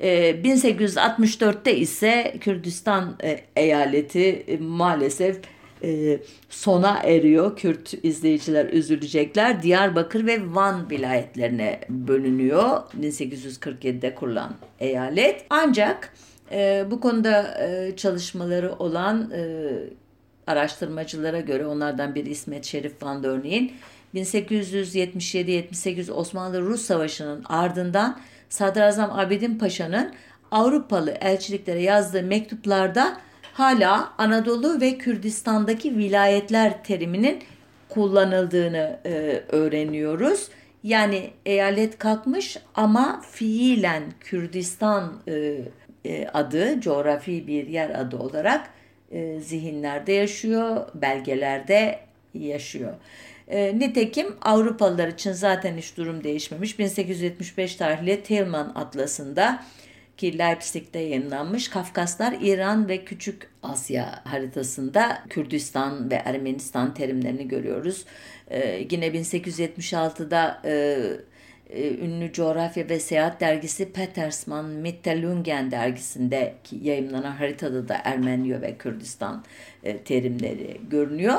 [0.00, 5.40] 1864'te e, ise Kürdistan e, eyaleti e, maalesef
[6.48, 7.56] sona eriyor.
[7.56, 9.62] Kürt izleyiciler üzülecekler.
[9.62, 12.80] Diyarbakır ve Van vilayetlerine bölünüyor.
[13.00, 15.44] 1847'de kurulan eyalet.
[15.50, 16.14] Ancak
[16.90, 17.56] bu konuda
[17.96, 19.32] çalışmaları olan
[20.46, 23.72] araştırmacılara göre onlardan biri İsmet Şerif Van örneğin
[24.14, 30.14] 1877-78 Osmanlı-Rus Savaşı'nın ardından Sadrazam Abidin Paşa'nın
[30.50, 33.20] Avrupalı elçiliklere yazdığı mektuplarda
[33.58, 37.38] hala Anadolu ve Kürdistan'daki vilayetler teriminin
[37.88, 40.48] kullanıldığını e, öğreniyoruz.
[40.82, 45.58] Yani eyalet kalkmış ama fiilen Kürdistan e,
[46.04, 48.70] e, adı coğrafi bir yer adı olarak
[49.10, 51.98] e, zihinlerde yaşıyor, belgelerde
[52.34, 52.94] yaşıyor.
[53.48, 56.78] E, nitekim Avrupalılar için zaten hiç durum değişmemiş.
[56.78, 59.62] 1875 tarihli Tillman Atlası'nda
[60.16, 68.04] ki Leipzig'te yayınlanmış Kafkaslar, İran ve Küçük Asya haritasında Kürdistan ve Ermenistan terimlerini görüyoruz.
[68.50, 70.98] Ee, yine 1876'da e,
[71.70, 79.44] e, ünlü coğrafya ve seyahat dergisi Petersman Mittelungen dergisinde yayınlanan haritada da Ermeniyo ve Kürdistan
[79.84, 81.38] e, terimleri görünüyor.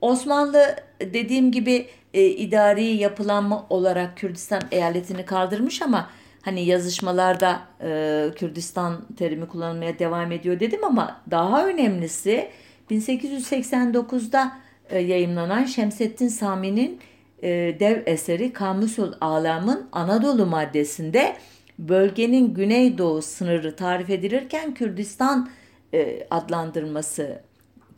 [0.00, 6.10] Osmanlı dediğim gibi e, idari yapılanma olarak Kürdistan eyaletini kaldırmış ama
[6.42, 12.48] hani yazışmalarda e, Kürdistan terimi kullanılmaya devam ediyor dedim ama daha önemlisi
[12.90, 14.52] 1889'da
[14.90, 17.00] e, yayımlanan Şemsettin Sami'nin
[17.42, 17.48] e,
[17.80, 21.36] dev eseri Kamusul Alam'ın Anadolu maddesinde
[21.78, 25.48] bölgenin güneydoğu sınırı tarif edilirken Kürdistan
[25.94, 27.42] e, adlandırması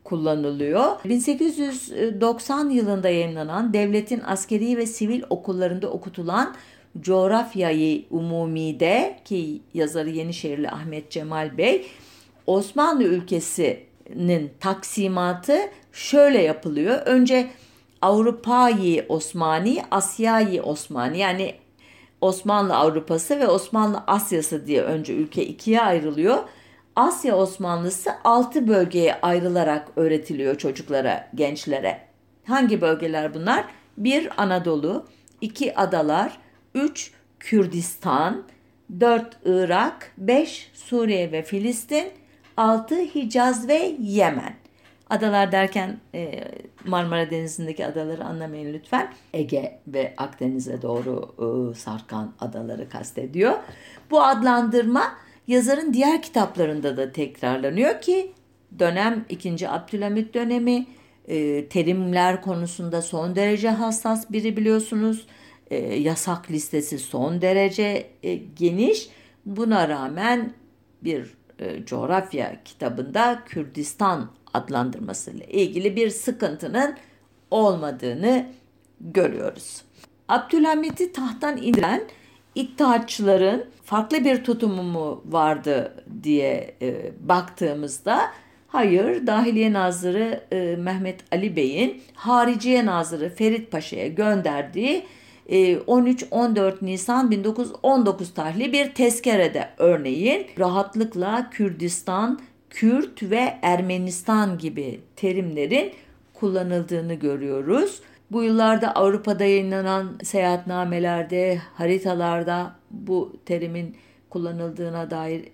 [0.04, 1.04] kullanılıyor.
[1.04, 6.54] 1890 yılında yayınlanan devletin askeri ve sivil okullarında okutulan
[7.00, 11.86] Coğrafyayı Umumi'de ki yazarı Yenişehirli Ahmet Cemal Bey
[12.46, 15.58] Osmanlı ülkesinin taksimatı
[15.92, 16.98] şöyle yapılıyor.
[17.06, 17.50] Önce
[18.02, 21.54] Avrupa'yı Osmani, Asya'yı Osmani yani
[22.20, 26.38] Osmanlı Avrupası ve Osmanlı Asyası diye önce ülke ikiye ayrılıyor.
[26.96, 32.00] Asya Osmanlısı altı bölgeye ayrılarak öğretiliyor çocuklara, gençlere.
[32.46, 33.64] Hangi bölgeler bunlar?
[33.96, 35.06] Bir Anadolu,
[35.40, 36.38] iki Adalar,
[36.74, 38.42] üç Kürdistan,
[39.00, 42.06] dört Irak, beş Suriye ve Filistin,
[42.56, 44.54] altı Hicaz ve Yemen.
[45.10, 46.44] Adalar derken e,
[46.84, 49.12] Marmara Denizi'ndeki adaları anlamayın lütfen.
[49.32, 53.52] Ege ve Akdeniz'e doğru e, sarkan adaları kastediyor.
[54.10, 55.02] Bu adlandırma
[55.46, 58.32] yazarın diğer kitaplarında da tekrarlanıyor ki
[58.78, 59.68] dönem 2.
[59.68, 60.86] Abdülhamit dönemi
[61.28, 65.26] e, terimler konusunda son derece hassas biri biliyorsunuz.
[65.70, 69.08] E, yasak listesi son derece e, geniş.
[69.46, 70.52] Buna rağmen
[71.04, 76.96] bir e, coğrafya kitabında Kürdistan adlandırmasıyla ilgili bir sıkıntının
[77.50, 78.46] olmadığını
[79.00, 79.82] görüyoruz.
[80.28, 82.02] Abdülhamit'i tahttan indiren
[82.54, 88.20] İttihatçıların farklı bir tutumu mu vardı diye e, baktığımızda
[88.68, 95.06] hayır Dahiliye Nazırı e, Mehmet Ali Bey'in Hariciye Nazırı Ferit Paşa'ya gönderdiği
[95.50, 105.92] 13-14 e, Nisan 1919 tarihli bir tezkerede örneğin rahatlıkla Kürdistan, Kürt ve Ermenistan gibi terimlerin
[106.34, 108.00] kullanıldığını görüyoruz.
[108.30, 113.96] Bu yıllarda Avrupa'da yayınlanan seyahatnamelerde, haritalarda bu terimin
[114.30, 115.48] kullanıldığına dair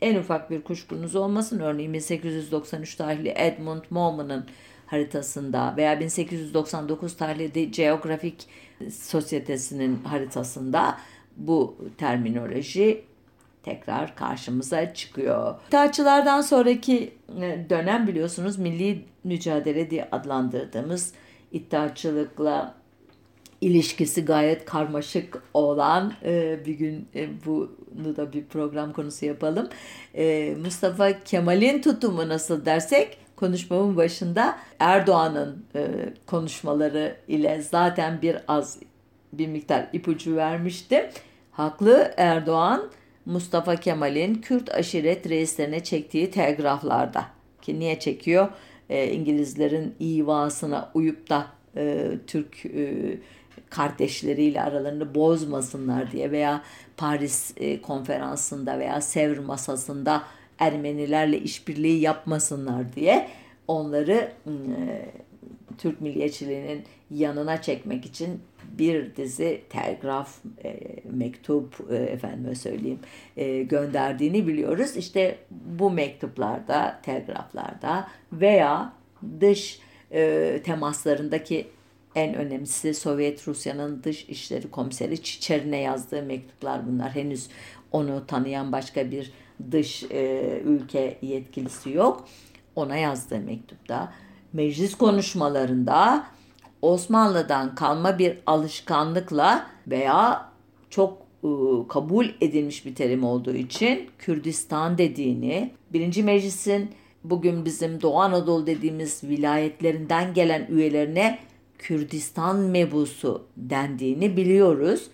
[0.00, 1.60] en ufak bir kuşkunuz olmasın.
[1.60, 4.46] Örneğin 1893 tarihli Edmund Moman'ın
[4.86, 8.36] haritasında veya 1899 tarihli Geographic
[8.90, 10.98] Sosyetesi'nin haritasında
[11.36, 13.04] bu terminoloji
[13.62, 15.54] tekrar karşımıza çıkıyor.
[15.66, 21.12] İttihatçılardan sonraki e, dönem biliyorsunuz milli mücadele diye adlandırdığımız
[21.52, 22.74] iddiaçılıkla
[23.60, 29.68] ilişkisi gayet karmaşık olan e, bir gün e, bunu da bir program konusu yapalım.
[30.14, 35.88] E, Mustafa Kemal'in tutumu nasıl dersek konuşmamın başında Erdoğan'ın e,
[36.26, 38.78] konuşmaları ile zaten bir az
[39.32, 41.04] bir miktar ipucu vermiştim.
[41.52, 42.90] Haklı Erdoğan
[43.26, 47.24] Mustafa Kemal'in Kürt aşiret reislerine çektiği telgraflarda
[47.62, 48.48] ki niye çekiyor?
[48.90, 51.46] e, İngilizlerin ivasına uyup da
[51.76, 52.94] e, Türk e,
[53.70, 56.62] kardeşleriyle aralarını bozmasınlar diye veya
[56.96, 60.22] Paris e, konferansında veya Sevr masasında
[60.58, 63.28] Ermenilerle işbirliği yapmasınlar diye
[63.68, 64.52] onları e,
[65.78, 68.40] Türk milliyetçiliğinin yanına çekmek için
[68.78, 72.98] bir dizi telgraf, e, mektup e, efendime söyleyeyim
[73.36, 74.96] e, gönderdiğini biliyoruz.
[74.96, 78.92] İşte bu mektuplarda, telgraflarda veya
[79.40, 79.80] dış
[80.12, 81.66] e, temaslarındaki
[82.14, 87.14] en önemlisi Sovyet Rusya'nın dış işleri komiseri Çiçerine yazdığı mektuplar bunlar.
[87.14, 87.48] Henüz
[87.92, 89.32] onu tanıyan başka bir
[89.70, 92.28] dış e, ülke yetkilisi yok.
[92.76, 94.12] Ona yazdığı mektupta
[94.52, 96.26] meclis konuşmalarında
[96.82, 100.48] Osmanlı'dan kalma bir alışkanlıkla veya
[100.90, 106.90] çok ıı, kabul edilmiş bir terim olduğu için Kürdistan dediğini, birinci meclisin
[107.24, 111.38] bugün bizim Doğu Anadolu dediğimiz vilayetlerinden gelen üyelerine
[111.78, 115.10] Kürdistan mebusu dendiğini biliyoruz.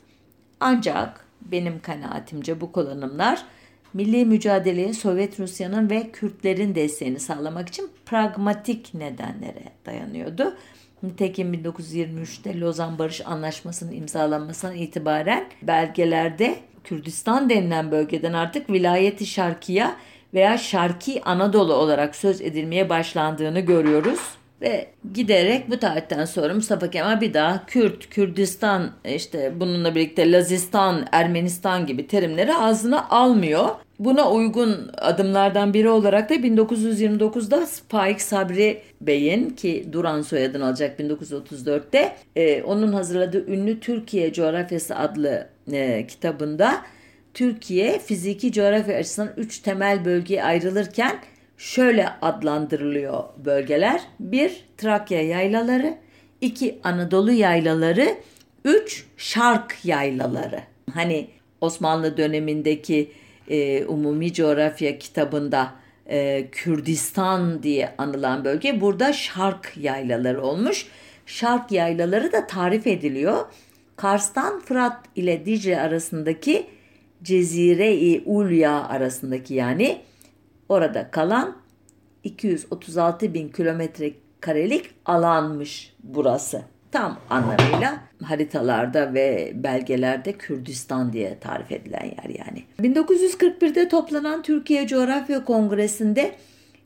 [0.61, 3.45] Ancak benim kanaatimce bu kullanımlar
[3.95, 10.55] milli mücadeleye Sovyet Rusya'nın ve Kürtlerin desteğini sağlamak için pragmatik nedenlere dayanıyordu.
[11.03, 19.97] Nitekim 1923'te Lozan Barış Anlaşması'nın imzalanmasından itibaren belgelerde Kürdistan denilen bölgeden artık vilayeti şarkiya
[20.35, 24.21] veya Şarki Anadolu olarak söz edilmeye başlandığını görüyoruz.
[24.65, 31.07] Ve giderek bu tarihten sonra Mustafa Kemal bir daha Kürt, Kürdistan, işte bununla birlikte Lazistan,
[31.13, 33.69] Ermenistan gibi terimleri ağzına almıyor.
[33.99, 42.17] Buna uygun adımlardan biri olarak da 1929'da Faik Sabri Bey'in ki Duran soyadını alacak 1934'te
[42.37, 46.83] e, onun hazırladığı ünlü Türkiye Coğrafyası adlı e, kitabında
[47.35, 51.19] Türkiye fiziki coğrafya açısından üç temel bölgeye ayrılırken
[51.59, 54.01] şöyle adlandırılıyor bölgeler.
[54.21, 55.99] Bir Trakya yaylaları,
[56.41, 58.15] iki Anadolu yaylaları,
[58.65, 60.61] üç Şark yaylaları.
[60.95, 61.29] Hani
[61.61, 63.11] Osmanlı dönemindeki
[63.49, 65.73] e, Umumi Coğrafya kitabında
[66.07, 70.87] e, Kürdistan diye anılan bölge burada Şark yaylaları olmuş.
[71.27, 73.47] Şark yaylaları da tarif ediliyor.
[73.97, 76.67] Kars'tan Fırat ile Dicle arasındaki
[77.23, 80.01] Cezire-i Ulya arasındaki yani
[80.69, 81.57] orada kalan
[82.25, 86.63] 236 bin kilometre karelik alanmış burası.
[86.93, 92.65] Tam anlamıyla haritalarda ve belgelerde Kürdistan diye tarif edilen yer yani.
[92.81, 96.35] 1941'de toplanan Türkiye Coğrafya Kongresi'nde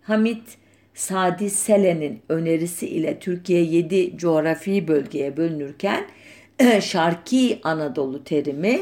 [0.03, 0.59] Hamit
[0.95, 6.05] Sadi Selen'in önerisi ile Türkiye 7 coğrafi bölgeye bölünürken
[6.81, 8.81] Şarki Anadolu terimi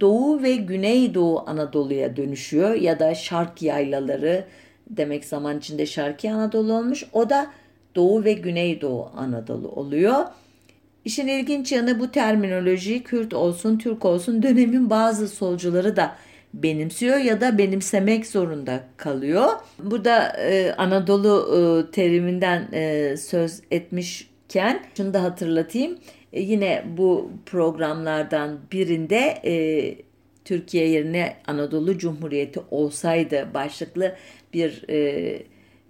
[0.00, 4.44] Doğu ve Güneydoğu Anadolu'ya dönüşüyor ya da Şark yaylaları
[4.90, 7.04] demek zaman içinde Şarki Anadolu olmuş.
[7.12, 7.46] O da
[7.96, 10.24] Doğu ve Güneydoğu Anadolu oluyor.
[11.04, 16.16] İşin ilginç yanı bu terminoloji Kürt olsun Türk olsun dönemin bazı solcuları da
[16.54, 19.48] benimsiyor ya da benimsemek zorunda kalıyor.
[19.78, 25.98] Burada e, Anadolu e, teriminden e, söz etmişken şunu da hatırlatayım.
[26.32, 29.54] E, yine bu programlardan birinde e,
[30.44, 34.16] Türkiye yerine Anadolu Cumhuriyeti olsaydı başlıklı
[34.54, 35.42] bir e,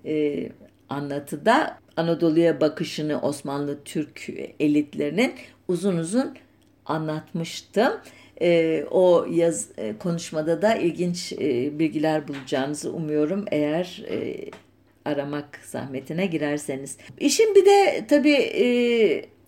[0.04, 0.48] e,
[0.88, 4.28] anlatıda Anadolu'ya bakışını Osmanlı Türk
[4.60, 5.32] elitlerinin
[5.68, 6.36] uzun uzun
[6.86, 7.92] anlatmıştım.
[8.42, 14.36] E, o yaz e, konuşmada da ilginç e, bilgiler bulacağınızı umuyorum eğer e,
[15.04, 16.96] aramak zahmetine girerseniz.
[17.18, 18.64] İşin bir de tabii e,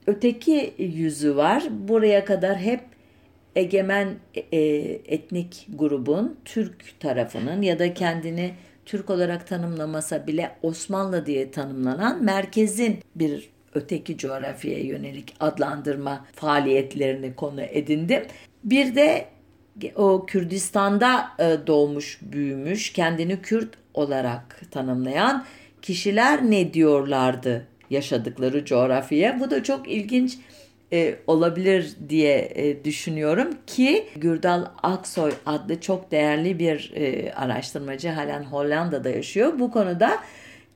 [0.07, 1.65] öteki yüzü var.
[1.71, 2.81] Buraya kadar hep
[3.57, 4.09] egemen
[4.53, 4.59] e,
[5.07, 8.55] etnik grubun Türk tarafının ya da kendini
[8.87, 17.61] Türk olarak tanımlamasa bile Osmanlı diye tanımlanan merkezin bir öteki coğrafyaya yönelik adlandırma faaliyetlerini konu
[17.61, 18.23] edindim.
[18.65, 19.27] Bir de
[19.97, 25.45] o Kürdistan'da e, doğmuş, büyümüş, kendini Kürt olarak tanımlayan
[25.83, 29.41] kişiler ne diyorlardı yaşadıkları coğrafyaya?
[29.41, 30.39] Bu da çok ilginç
[30.93, 38.45] e, olabilir diye e, düşünüyorum ki Gürdal Aksoy adlı çok değerli bir e, araştırmacı halen
[38.45, 39.53] Hollanda'da yaşıyor.
[39.59, 40.19] Bu konuda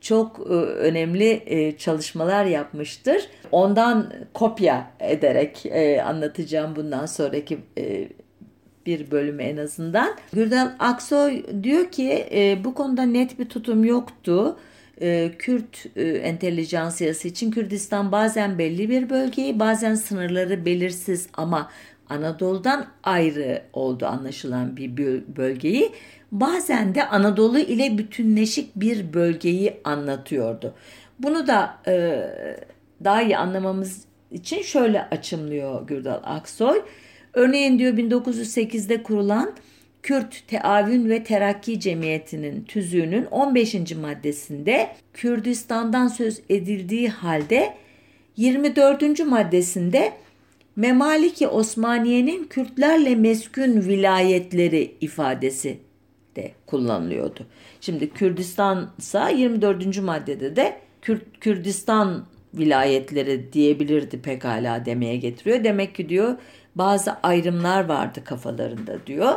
[0.01, 3.29] çok e, önemli e, çalışmalar yapmıştır.
[3.53, 8.09] Ondan kopya ederek e, anlatacağım bundan sonraki e,
[8.87, 10.17] bir bölümü en azından.
[10.33, 14.57] Gürdal Aksoy diyor ki e, bu konuda net bir tutum yoktu
[15.01, 21.71] e, Kürt e, entelijansiyası için Kürdistan bazen belli bir bölgeyi bazen sınırları belirsiz ama
[22.09, 24.97] Anadolu'dan ayrı oldu anlaşılan bir
[25.37, 25.93] bölgeyi
[26.33, 30.75] bazen de Anadolu ile bütünleşik bir bölgeyi anlatıyordu.
[31.19, 32.25] Bunu da e,
[33.05, 36.83] daha iyi anlamamız için şöyle açımlıyor Gürdal Aksoy.
[37.33, 39.53] Örneğin diyor 1908'de kurulan
[40.07, 43.75] Kürt Teavün ve Terakki Cemiyeti'nin tüzüğünün 15.
[43.75, 47.75] maddesinde Kürdistan'dan söz edildiği halde
[48.37, 49.27] 24.
[49.27, 50.13] maddesinde
[50.77, 55.79] Memaliki Osmaniye'nin Kürtlerle meskun vilayetleri ifadesi
[56.37, 57.47] de kullanılıyordu.
[57.81, 60.03] Şimdi Kürdistan ise 24.
[60.03, 65.65] maddede de Kürt, Kürdistan vilayetleri diyebilirdi pekala demeye getiriyor.
[65.65, 66.37] Demek ki diyor
[66.75, 69.35] bazı ayrımlar vardı kafalarında diyor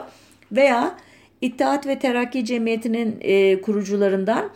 [0.52, 0.98] veya
[1.42, 4.50] İttihat ve Terakki Cemiyeti'nin e, kurucularından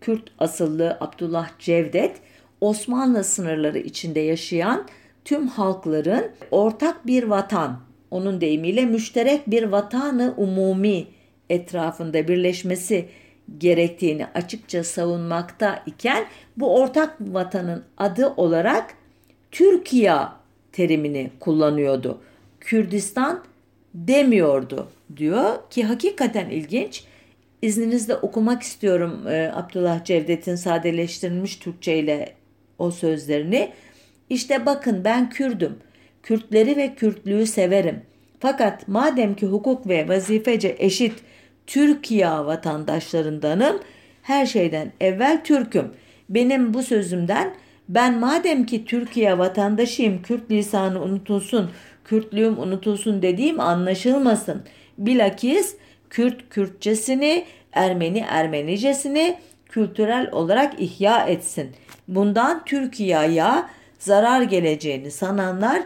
[0.00, 2.16] Kürt asıllı Abdullah Cevdet,
[2.60, 4.86] Osmanlı sınırları içinde yaşayan
[5.24, 11.06] tüm halkların ortak bir vatan, onun deyimiyle müşterek bir vatanı umumi
[11.50, 13.08] etrafında birleşmesi
[13.58, 16.24] gerektiğini açıkça savunmakta iken
[16.56, 18.94] bu ortak vatanın adı olarak
[19.50, 20.16] Türkiye
[20.72, 22.20] terimini kullanıyordu.
[22.60, 23.44] Kürdistan
[23.94, 27.04] demiyordu diyor ki hakikaten ilginç.
[27.62, 32.32] İzninizle okumak istiyorum e, Abdullah Cevdet'in sadeleştirilmiş Türkçe ile
[32.78, 33.72] o sözlerini.
[34.30, 35.78] İşte bakın ben Kürdüm.
[36.22, 38.02] Kürtleri ve Kürtlüğü severim.
[38.40, 41.12] Fakat madem ki hukuk ve vazifece eşit
[41.66, 43.80] Türkiye vatandaşlarındanım,
[44.22, 45.92] her şeyden evvel Türk'üm.
[46.28, 47.54] Benim bu sözümden
[47.88, 51.70] ben madem ki Türkiye vatandaşıyım, Kürt lisanı unutulsun,
[52.04, 54.62] Kürtlüğüm unutulsun dediğim anlaşılmasın.
[54.98, 55.76] Bilakis
[56.10, 59.38] Kürt Kürtçesini, Ermeni Ermenicesini
[59.68, 61.70] kültürel olarak ihya etsin.
[62.08, 63.50] Bundan Türkiye'ye
[63.98, 65.82] zarar geleceğini sananlar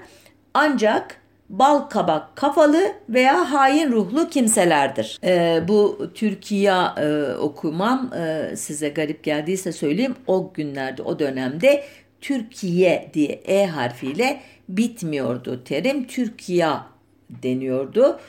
[0.54, 5.18] ancak bal kabak kafalı veya hain ruhlu kimselerdir.
[5.24, 10.14] Ee, bu Türkiye e, okumam e, size garip geldiyse söyleyeyim.
[10.26, 11.84] O günlerde, o dönemde
[12.20, 16.06] Türkiye diye E harfiyle bitmiyordu terim.
[16.06, 16.70] Türkiye
[17.30, 18.20] deniyordu.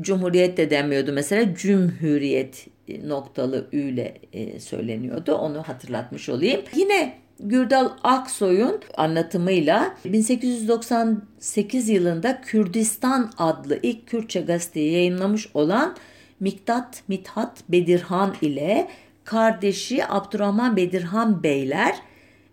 [0.00, 1.54] Cumhuriyet de denmiyordu mesela.
[1.54, 2.66] Cumhuriyet
[3.04, 5.34] noktalı ü ile e, söyleniyordu.
[5.34, 6.60] Onu hatırlatmış olayım.
[6.74, 15.96] Yine Gürdal Aksoy'un anlatımıyla 1898 yılında Kürdistan adlı ilk Kürtçe gazeteyi yayınlamış olan
[16.40, 18.88] Miktat Mithat Bedirhan ile
[19.24, 21.96] kardeşi Abdurrahman Bedirhan Beyler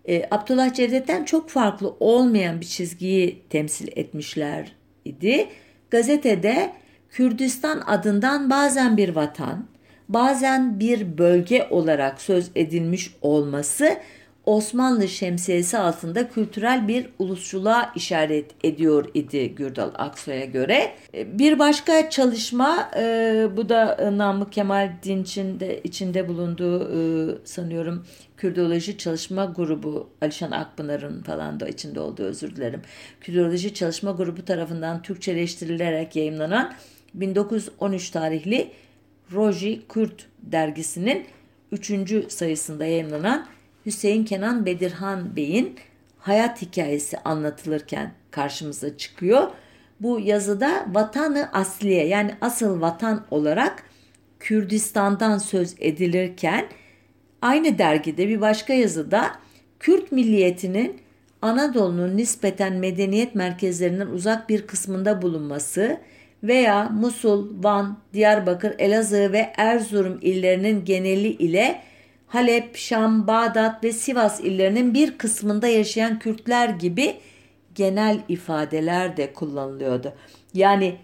[0.08, 4.72] e, Abdullah Cevdet'ten çok farklı olmayan bir çizgiyi temsil etmişler
[5.04, 5.48] idi.
[5.90, 6.72] Gazetede
[7.10, 9.66] Kürdistan adından bazen bir vatan,
[10.08, 13.96] bazen bir bölge olarak söz edilmiş olması
[14.46, 20.94] Osmanlı şemsiyesi altında kültürel bir ulusçuluğa işaret ediyor idi Gürdal Aksoy'a göre.
[21.14, 26.98] E, bir başka çalışma e, bu da Namık Kemal Dinç'in de içinde bulunduğu e,
[27.44, 32.82] sanıyorum Kürdoloji Çalışma Grubu Alişan Akpınar'ın falan da içinde olduğu özür dilerim.
[33.20, 36.74] Kürdoloji Çalışma Grubu tarafından Türkçeleştirilerek yayınlanan
[37.14, 38.70] 1913 tarihli
[39.32, 41.26] Roji Kürt dergisinin
[41.72, 42.32] 3.
[42.32, 43.46] sayısında yayınlanan
[43.86, 45.76] Hüseyin Kenan Bedirhan Bey'in
[46.18, 49.48] hayat hikayesi anlatılırken karşımıza çıkıyor.
[50.00, 53.82] Bu yazıda vatanı asliye yani asıl vatan olarak
[54.40, 56.66] Kürdistan'dan söz edilirken
[57.42, 59.32] aynı dergide bir başka yazıda
[59.80, 61.00] Kürt milliyetinin
[61.42, 66.00] Anadolu'nun nispeten medeniyet merkezlerinden uzak bir kısmında bulunması
[66.42, 71.82] veya Musul, Van, Diyarbakır, Elazığ ve Erzurum illerinin geneli ile
[72.34, 77.16] Halep, Şam, Bağdat ve Sivas illerinin bir kısmında yaşayan Kürtler gibi
[77.74, 80.12] genel ifadeler de kullanılıyordu.
[80.54, 80.96] Yani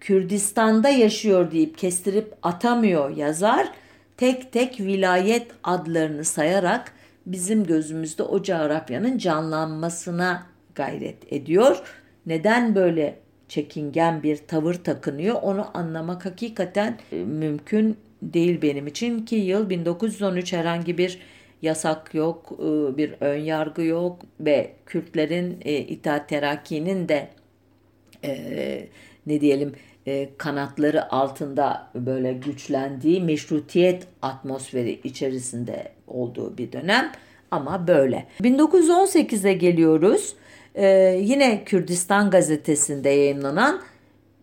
[0.00, 3.68] Kürdistan'da yaşıyor deyip kestirip atamıyor yazar.
[4.16, 6.92] Tek tek vilayet adlarını sayarak
[7.26, 11.82] bizim gözümüzde o coğrafyanın canlanmasına gayret ediyor.
[12.26, 13.18] Neden böyle
[13.48, 17.96] çekingen bir tavır takınıyor onu anlamak hakikaten e, mümkün
[18.34, 21.18] değil benim için ki yıl 1913 herhangi bir
[21.62, 27.28] yasak yok, e, bir ön yargı yok ve Kürtlerin e, İttihat Terakki'nin de
[28.24, 28.88] e,
[29.26, 29.72] ne diyelim
[30.38, 37.12] kanatları altında böyle güçlendiği meşrutiyet atmosferi içerisinde olduğu bir dönem
[37.50, 38.26] ama böyle.
[38.42, 40.36] 1918'e geliyoruz.
[41.28, 43.80] yine Kürdistan gazetesinde yayınlanan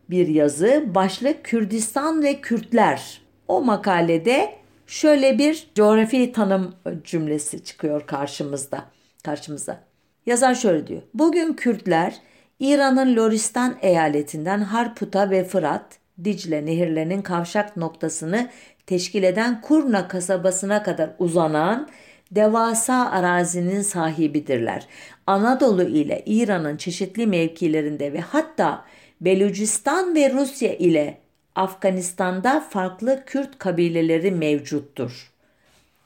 [0.10, 4.54] bir yazı başlık Kürdistan ve Kürtler o makalede
[4.88, 8.86] şöyle bir coğrafi tanım cümlesi çıkıyor karşımızda.
[9.24, 9.80] Karşımıza.
[10.26, 11.02] Yazar şöyle diyor.
[11.14, 12.16] Bugün Kürtler
[12.60, 15.86] İran'ın Loristan eyaletinden Harput'a ve Fırat,
[16.24, 18.50] Dicle nehirlerinin kavşak noktasını
[18.86, 21.90] teşkil eden Kurna kasabasına kadar uzanan
[22.32, 24.88] devasa arazinin sahibidirler.
[25.28, 28.86] Anadolu ile İran'ın çeşitli mevkilerinde ve hatta
[29.22, 31.18] Belucistan ve Rusya ile
[31.56, 35.32] Afganistan'da farklı Kürt kabileleri mevcuttur.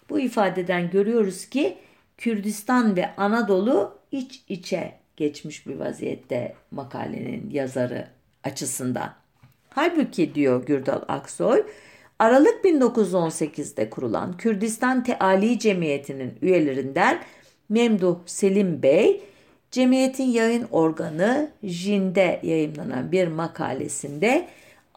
[0.09, 1.77] Bu ifadeden görüyoruz ki
[2.17, 8.07] Kürdistan ve Anadolu iç içe geçmiş bir vaziyette makalenin yazarı
[8.43, 9.13] açısından.
[9.69, 11.63] Halbuki diyor Gürdal Aksoy,
[12.19, 17.19] Aralık 1918'de kurulan Kürdistan Teali Cemiyeti'nin üyelerinden
[17.69, 19.23] Memduh Selim Bey,
[19.71, 24.47] cemiyetin yayın organı JIN'de yayınlanan bir makalesinde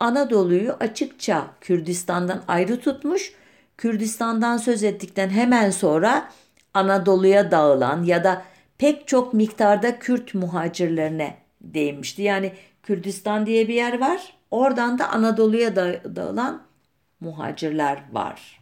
[0.00, 3.32] Anadolu'yu açıkça Kürdistan'dan ayrı tutmuş.
[3.76, 6.30] Kürdistan'dan söz ettikten hemen sonra
[6.74, 8.42] Anadolu'ya dağılan ya da
[8.78, 12.22] pek çok miktarda Kürt muhacirlerine değinmişti.
[12.22, 14.34] Yani Kürdistan diye bir yer var.
[14.50, 15.76] Oradan da Anadolu'ya
[16.16, 16.62] dağılan
[17.20, 18.60] muhacirler var.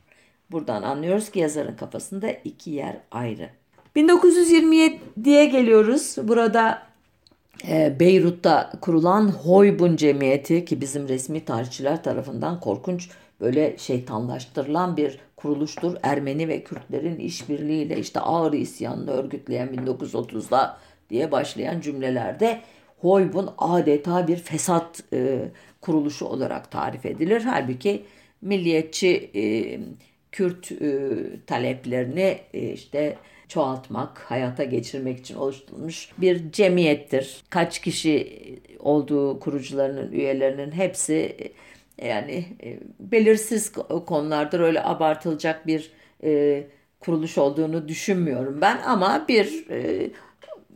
[0.51, 3.51] Buradan anlıyoruz ki yazarın kafasında iki yer ayrı.
[3.97, 6.17] 1927'ye geliyoruz.
[6.23, 6.88] Burada
[8.01, 15.97] Beyrut'ta kurulan Hoybun Cemiyeti ki bizim resmi tarihçiler tarafından korkunç böyle şeytanlaştırılan bir kuruluştur.
[16.03, 20.79] Ermeni ve Kürtlerin işbirliğiyle işte ağır isyanını örgütleyen 1930'da
[21.11, 22.61] diye başlayan cümlelerde
[22.99, 25.39] Hoybun adeta bir fesat e,
[25.81, 27.43] kuruluşu olarak tarif edilir.
[27.43, 28.03] Halbuki
[28.43, 29.43] milliyetçi e,
[30.33, 31.09] Kürt e,
[31.47, 33.17] taleplerini e, işte
[33.49, 37.43] çoğaltmak, hayata geçirmek için oluşturulmuş bir cemiyettir.
[37.51, 38.43] Kaç kişi
[38.79, 41.37] olduğu kurucularının, üyelerinin hepsi
[41.99, 43.73] e, yani e, belirsiz
[44.07, 44.61] konulardır.
[44.61, 45.91] Öyle abartılacak bir
[46.25, 46.65] e,
[47.01, 50.11] kuruluş olduğunu düşünmüyorum ben ama bir e,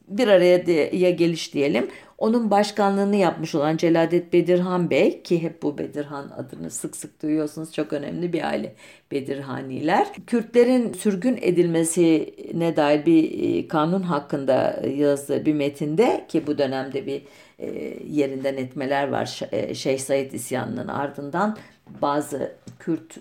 [0.08, 1.88] bir araya diye geliş diyelim.
[2.22, 7.72] Onun başkanlığını yapmış olan Celadet Bedirhan Bey ki hep bu Bedirhan adını sık sık duyuyorsunuz
[7.72, 8.74] çok önemli bir aile
[9.12, 10.06] Bedirhaniler.
[10.26, 17.22] Kürtlerin sürgün edilmesine dair bir e, kanun hakkında yazdığı bir metinde ki bu dönemde bir
[17.58, 17.68] e,
[18.08, 21.56] yerinden etmeler var e, Şeyh Said isyanının ardından
[22.02, 23.18] bazı Kürt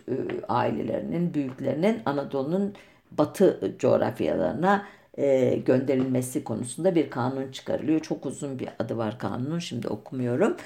[0.49, 2.73] ailelerinin büyüklerinin Anadolu'nun
[3.11, 4.85] batı coğrafyalarına
[5.17, 7.99] e, gönderilmesi konusunda bir kanun çıkarılıyor.
[7.99, 10.57] Çok uzun bir adı var kanunun şimdi okumuyorum.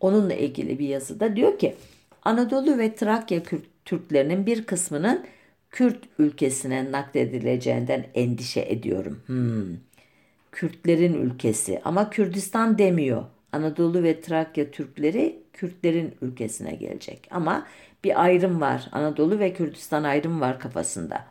[0.00, 1.74] Onunla ilgili bir yazıda diyor ki
[2.22, 5.24] Anadolu ve Trakya Kürt, Türklerinin bir kısmının
[5.70, 9.22] Kürt ülkesine nakledileceğinden endişe ediyorum.
[9.26, 9.76] Hmm.
[10.52, 13.24] Kürtlerin ülkesi ama Kürdistan demiyor.
[13.52, 17.28] Anadolu ve Trakya Türkleri Kürtlerin ülkesine gelecek.
[17.30, 17.66] Ama
[18.04, 18.88] bir ayrım var.
[18.92, 21.26] Anadolu ve Kürdistan ayrım var kafasında.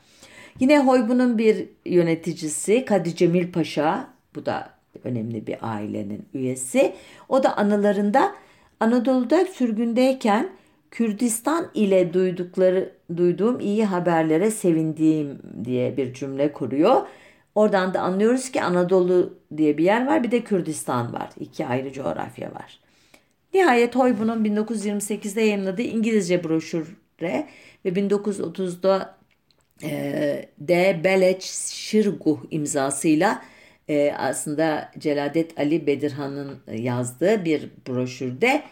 [0.60, 4.70] Yine Hoybu'nun bir yöneticisi Kadı Cemil Paşa, bu da
[5.04, 6.94] önemli bir ailenin üyesi.
[7.30, 8.36] O da anılarında
[8.80, 10.50] Anadolu'da sürgündeyken
[10.92, 17.08] Kürdistan ile duydukları duyduğum iyi haberlere sevindiğim diye bir cümle kuruyor.
[17.56, 21.30] Oradan da anlıyoruz ki Anadolu diye bir yer var bir de Kürdistan var.
[21.40, 22.80] İki ayrı coğrafya var.
[23.54, 27.48] Nihayet Hoybu'nun 1928'de yayınladığı İngilizce broşüre
[27.86, 29.23] ve 1930'da e,
[30.60, 31.02] D.
[31.04, 33.42] Beleç Şirguh imzasıyla
[33.88, 38.64] e, aslında Celadet Ali Bedirhan'ın yazdığı bir broşürde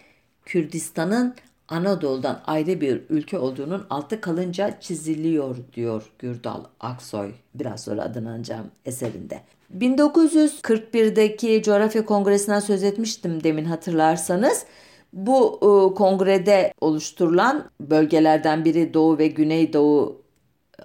[0.46, 1.36] Kürdistan'ın
[1.68, 8.68] Anadolu'dan ayrı bir ülke olduğunun altı kalınca çiziliyor diyor Gürdal Aksoy biraz sonra adını anacağım
[8.86, 9.42] eserinde.
[9.78, 14.66] 1941'deki Coğrafya Kongresi'nden söz etmiştim demin hatırlarsanız.
[15.14, 20.21] Bu e, kongrede oluşturulan bölgelerden biri Doğu ve Güneydoğu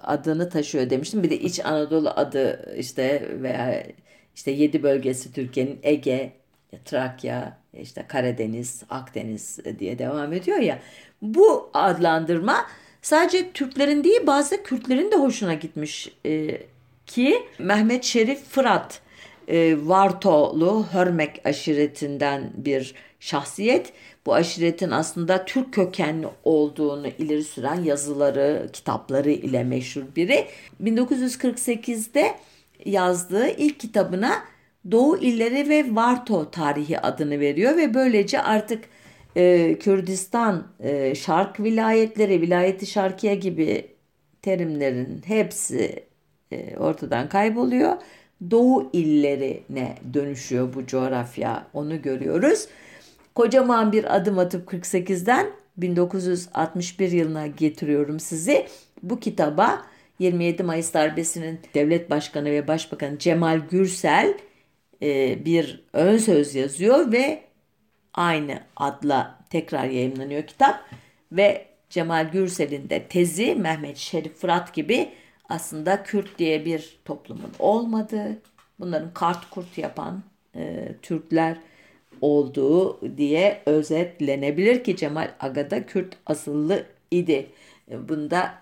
[0.03, 1.23] adını taşıyor demiştim.
[1.23, 3.83] Bir de İç Anadolu adı işte veya
[4.35, 6.33] işte yedi bölgesi Türkiye'nin Ege,
[6.85, 10.79] Trakya, işte Karadeniz, Akdeniz diye devam ediyor ya.
[11.21, 12.65] Bu adlandırma
[13.01, 16.61] sadece Türklerin değil bazı Kürtlerin de hoşuna gitmiş ee,
[17.05, 19.01] ki Mehmet Şerif Fırat
[19.47, 23.93] e, Vartolu Hörmek aşiretinden bir şahsiyet
[24.27, 30.45] bu aşiretin aslında Türk kökenli olduğunu ileri süren yazıları, kitapları ile meşhur biri.
[30.83, 32.35] 1948'de
[32.85, 34.33] yazdığı ilk kitabına
[34.91, 38.83] Doğu illeri ve Varto tarihi adını veriyor ve böylece artık
[39.35, 43.87] e, Kürdistan, e, Şark vilayetleri, vilayeti Şarkiye gibi
[44.41, 46.03] terimlerin hepsi
[46.51, 47.95] e, ortadan kayboluyor.
[48.51, 51.67] Doğu illerine dönüşüyor bu coğrafya.
[51.73, 52.67] Onu görüyoruz.
[53.37, 58.67] Kocaman bir adım atıp 48'den 1961 yılına getiriyorum sizi.
[59.03, 59.85] Bu kitaba
[60.19, 64.37] 27 Mayıs darbesinin devlet başkanı ve başbakanı Cemal Gürsel
[65.01, 67.43] e, bir ön söz yazıyor ve
[68.13, 70.79] aynı adla tekrar yayınlanıyor kitap
[71.31, 75.09] ve Cemal Gürsel'in de tezi Mehmet Şerif Fırat gibi
[75.49, 78.41] aslında Kürt diye bir toplumun olmadığı,
[78.79, 80.23] bunların kart kurt yapan
[80.55, 81.57] e, Türkler
[82.21, 87.47] olduğu diye özetlenebilir ki Cemal Agada Kürt asıllı idi.
[88.09, 88.53] Bunda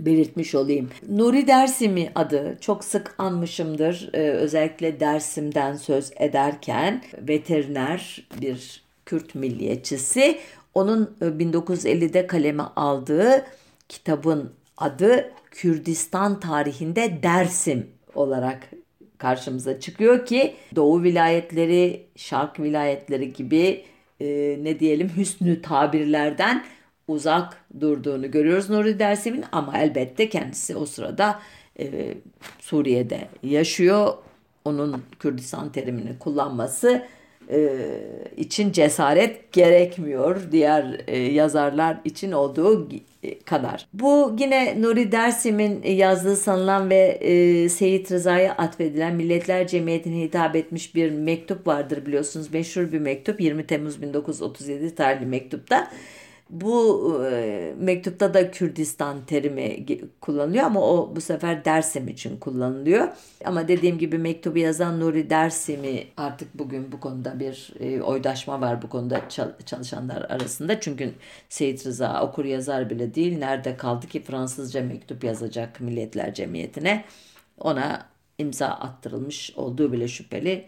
[0.00, 0.90] belirtmiş olayım.
[1.08, 4.10] Nuri Dersimi adı çok sık anmışımdır.
[4.12, 10.38] Ee, özellikle Dersim'den söz ederken veteriner bir Kürt milliyetçisi.
[10.74, 13.44] Onun 1950'de e, kaleme aldığı
[13.88, 18.70] kitabın adı Kürdistan tarihinde Dersim olarak
[19.18, 23.84] karşımıza çıkıyor ki Doğu vilayetleri, Şark vilayetleri gibi
[24.20, 26.64] e, ne diyelim hüsnü tabirlerden
[27.08, 31.40] uzak durduğunu görüyoruz Nuri Dersim'in ama elbette kendisi o sırada
[31.78, 32.14] e,
[32.60, 34.14] Suriye'de yaşıyor.
[34.64, 37.06] Onun Kürdistan terimini kullanması
[38.36, 42.88] için cesaret gerekmiyor diğer e, yazarlar için olduğu
[43.44, 43.86] kadar.
[43.92, 50.94] Bu yine Nuri Dersim'in yazdığı sanılan ve e, Seyit Rıza'ya atfedilen Milletler Cemiyeti'ne hitap etmiş
[50.94, 52.52] bir mektup vardır biliyorsunuz.
[52.52, 55.90] Meşhur bir mektup 20 Temmuz 1937 tarihli mektupta.
[56.50, 59.86] Bu e, mektupta da Kürdistan terimi
[60.20, 63.08] kullanılıyor ama o bu sefer Dersim için kullanılıyor.
[63.44, 68.82] Ama dediğim gibi mektubu yazan Nuri Dersim'i artık bugün bu konuda bir e, oydaşma var
[68.82, 69.28] bu konuda
[69.66, 70.80] çalışanlar arasında.
[70.80, 71.12] Çünkü
[71.48, 73.38] Seyit Rıza okur yazar bile değil.
[73.38, 77.04] Nerede kaldı ki Fransızca mektup yazacak Milletler Cemiyeti'ne?
[77.60, 78.06] Ona
[78.38, 80.64] imza attırılmış olduğu bile şüpheli.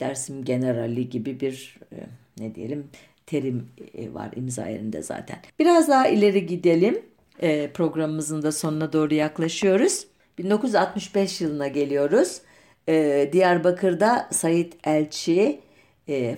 [0.00, 1.96] Dersim Generali gibi bir e,
[2.38, 2.90] ne diyelim
[3.28, 5.38] terim e, var imza yerinde zaten.
[5.58, 7.02] Biraz daha ileri gidelim.
[7.40, 10.06] E, programımızın da sonuna doğru yaklaşıyoruz.
[10.38, 12.40] 1965 yılına geliyoruz.
[12.88, 15.60] E, Diyarbakır'da Sayit Elçi,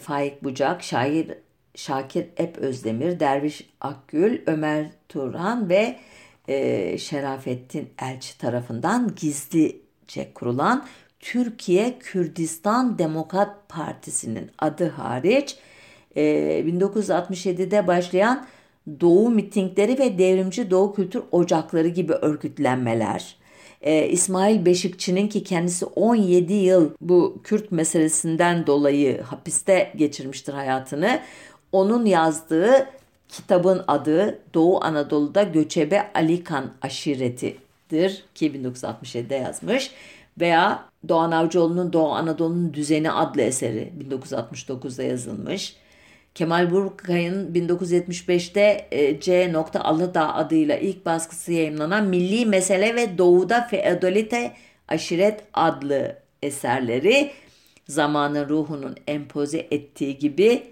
[0.01, 1.31] Faik Bucak, şair
[1.75, 5.97] Şakir Ep Özdemir, Derviş Akgül, Ömer Turhan ve
[6.99, 10.87] Şerafettin Elçi tarafından gizlice kurulan
[11.21, 15.59] Türkiye Kürdistan Demokrat Partisi'nin adı hariç
[16.17, 18.47] 1967'de ee, başlayan
[19.01, 23.37] Doğu mitingleri ve devrimci Doğu Kültür Ocakları gibi örgütlenmeler.
[23.83, 31.21] Ee, İsmail Beşikçi'nin ki kendisi 17 yıl bu Kürt meselesinden dolayı hapiste geçirmiştir hayatını.
[31.73, 32.87] Onun yazdığı
[33.29, 39.91] kitabın adı Doğu Anadolu'da Göçebe Alikan Aşireti'dir ki 1967'de yazmış.
[40.41, 45.77] Veya Doğan Avcıoğlu'nun Doğu Anadolu'nun Düzeni adlı eseri 1969'da yazılmış.
[46.35, 49.53] Kemal Burkay'ın 1975'te e, C.
[49.75, 54.53] Alıdağ adıyla ilk baskısı yayınlanan Milli Mesele ve Doğu'da Feodalite
[54.89, 57.31] Aşiret adlı eserleri
[57.89, 60.63] zamanın ruhunun empoze ettiği gibi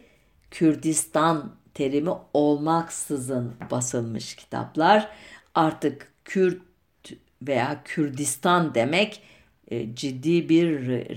[0.50, 5.08] Kürdistan terimi olmaksızın basılmış kitaplar.
[5.54, 6.62] Artık Kürt
[7.42, 9.22] veya Kürdistan demek
[9.70, 10.68] e, ciddi bir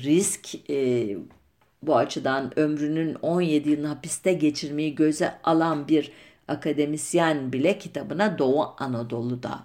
[0.03, 0.55] risk.
[1.83, 6.11] Bu açıdan ömrünün 17 yılını hapiste geçirmeyi göze alan bir
[6.47, 9.59] akademisyen bile kitabına Doğu Anadolu'da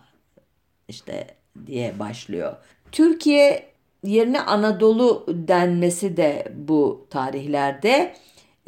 [0.88, 1.26] işte
[1.66, 2.56] diye başlıyor.
[2.92, 3.66] Türkiye
[4.04, 8.14] yerine Anadolu denmesi de bu tarihlerde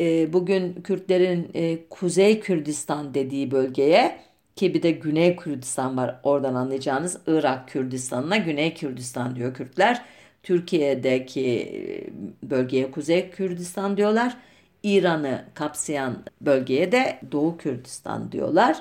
[0.00, 4.20] e, bugün Kürtlerin e, Kuzey Kürdistan dediği bölgeye
[4.56, 10.02] ki bir de Güney Kürdistan var oradan anlayacağınız Irak Kürdistan'ına Güney Kürdistan diyor Kürtler.
[10.42, 12.10] Türkiye'deki
[12.42, 14.36] bölgeye Kuzey Kürdistan diyorlar.
[14.82, 18.76] İran'ı kapsayan bölgeye de Doğu Kürdistan diyorlar.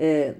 [0.00, 0.34] Ee,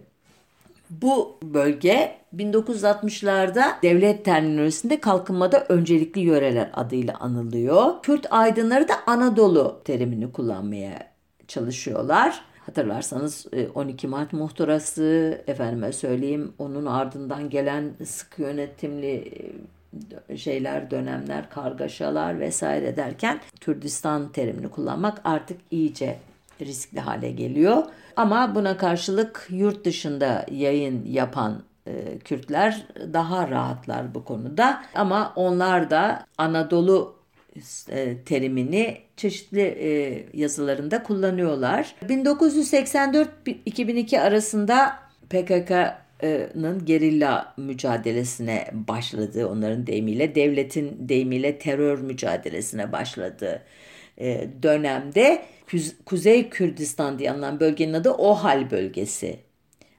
[0.91, 8.03] bu bölge 1960'larda devlet terminolojisinde kalkınmada öncelikli yöreler adıyla anılıyor.
[8.03, 11.11] Kürt aydınları da Anadolu terimini kullanmaya
[11.49, 12.43] çalışıyorlar.
[12.67, 19.33] Hatırlarsanız 12 e, Mart muhtırası, efendime söyleyeyim onun ardından gelen sıkı yönetimli
[20.37, 26.19] şeyler, dönemler, kargaşalar vesaire derken Kürdistan terimini kullanmak artık iyice
[26.61, 27.83] riskli hale geliyor.
[28.17, 34.83] Ama buna karşılık yurt dışında yayın yapan e, Kürtler daha rahatlar bu konuda.
[34.95, 37.15] Ama onlar da Anadolu
[37.89, 41.95] e, terimini çeşitli e, yazılarında kullanıyorlar.
[42.09, 44.99] 1984-2002 arasında
[45.31, 45.73] PKK
[46.55, 53.63] Nın gerilla mücadelesine başladığı onların deyimiyle devletin deyimiyle terör mücadelesine başladığı
[54.19, 55.43] e, dönemde
[56.07, 59.39] Kuzey Kürdistan diye anılan bölgenin adı OHAL bölgesi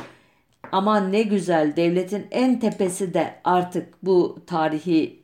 [0.71, 5.23] Aman ne güzel devletin en tepesi de artık bu tarihi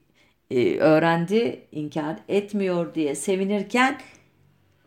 [0.51, 3.97] e, öğrendi, inkar etmiyor diye sevinirken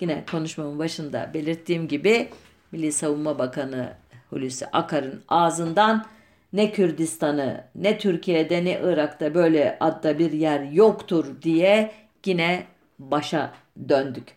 [0.01, 2.29] yine konuşmamın başında belirttiğim gibi
[2.73, 3.93] Milli Savunma Bakanı
[4.31, 6.07] Hulusi Akar'ın ağzından
[6.53, 11.93] ne Kürdistan'ı ne Türkiye'de ne Irak'ta böyle adda bir yer yoktur diye
[12.27, 12.65] yine
[12.99, 13.55] başa
[13.89, 14.29] döndük.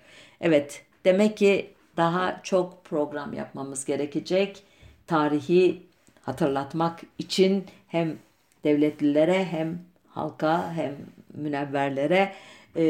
[0.41, 4.63] Evet demek ki daha çok program yapmamız gerekecek.
[5.07, 5.88] Tarihi
[6.21, 8.17] hatırlatmak için hem
[8.63, 10.95] devletlilere hem halka hem
[11.33, 12.33] münevverlere
[12.75, 12.83] e,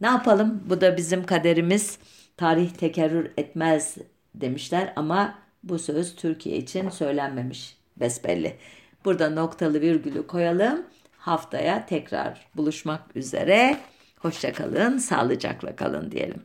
[0.00, 0.62] ne yapalım?
[0.68, 1.98] Bu da bizim kaderimiz.
[2.36, 3.96] Tarih tekerrür etmez
[4.34, 8.56] demişler ama bu söz Türkiye için söylenmemiş besbelli.
[9.04, 10.82] Burada noktalı virgülü koyalım.
[11.18, 13.76] Haftaya tekrar buluşmak üzere.
[14.18, 16.36] Hoşçakalın, sağlıcakla kalın diyelim.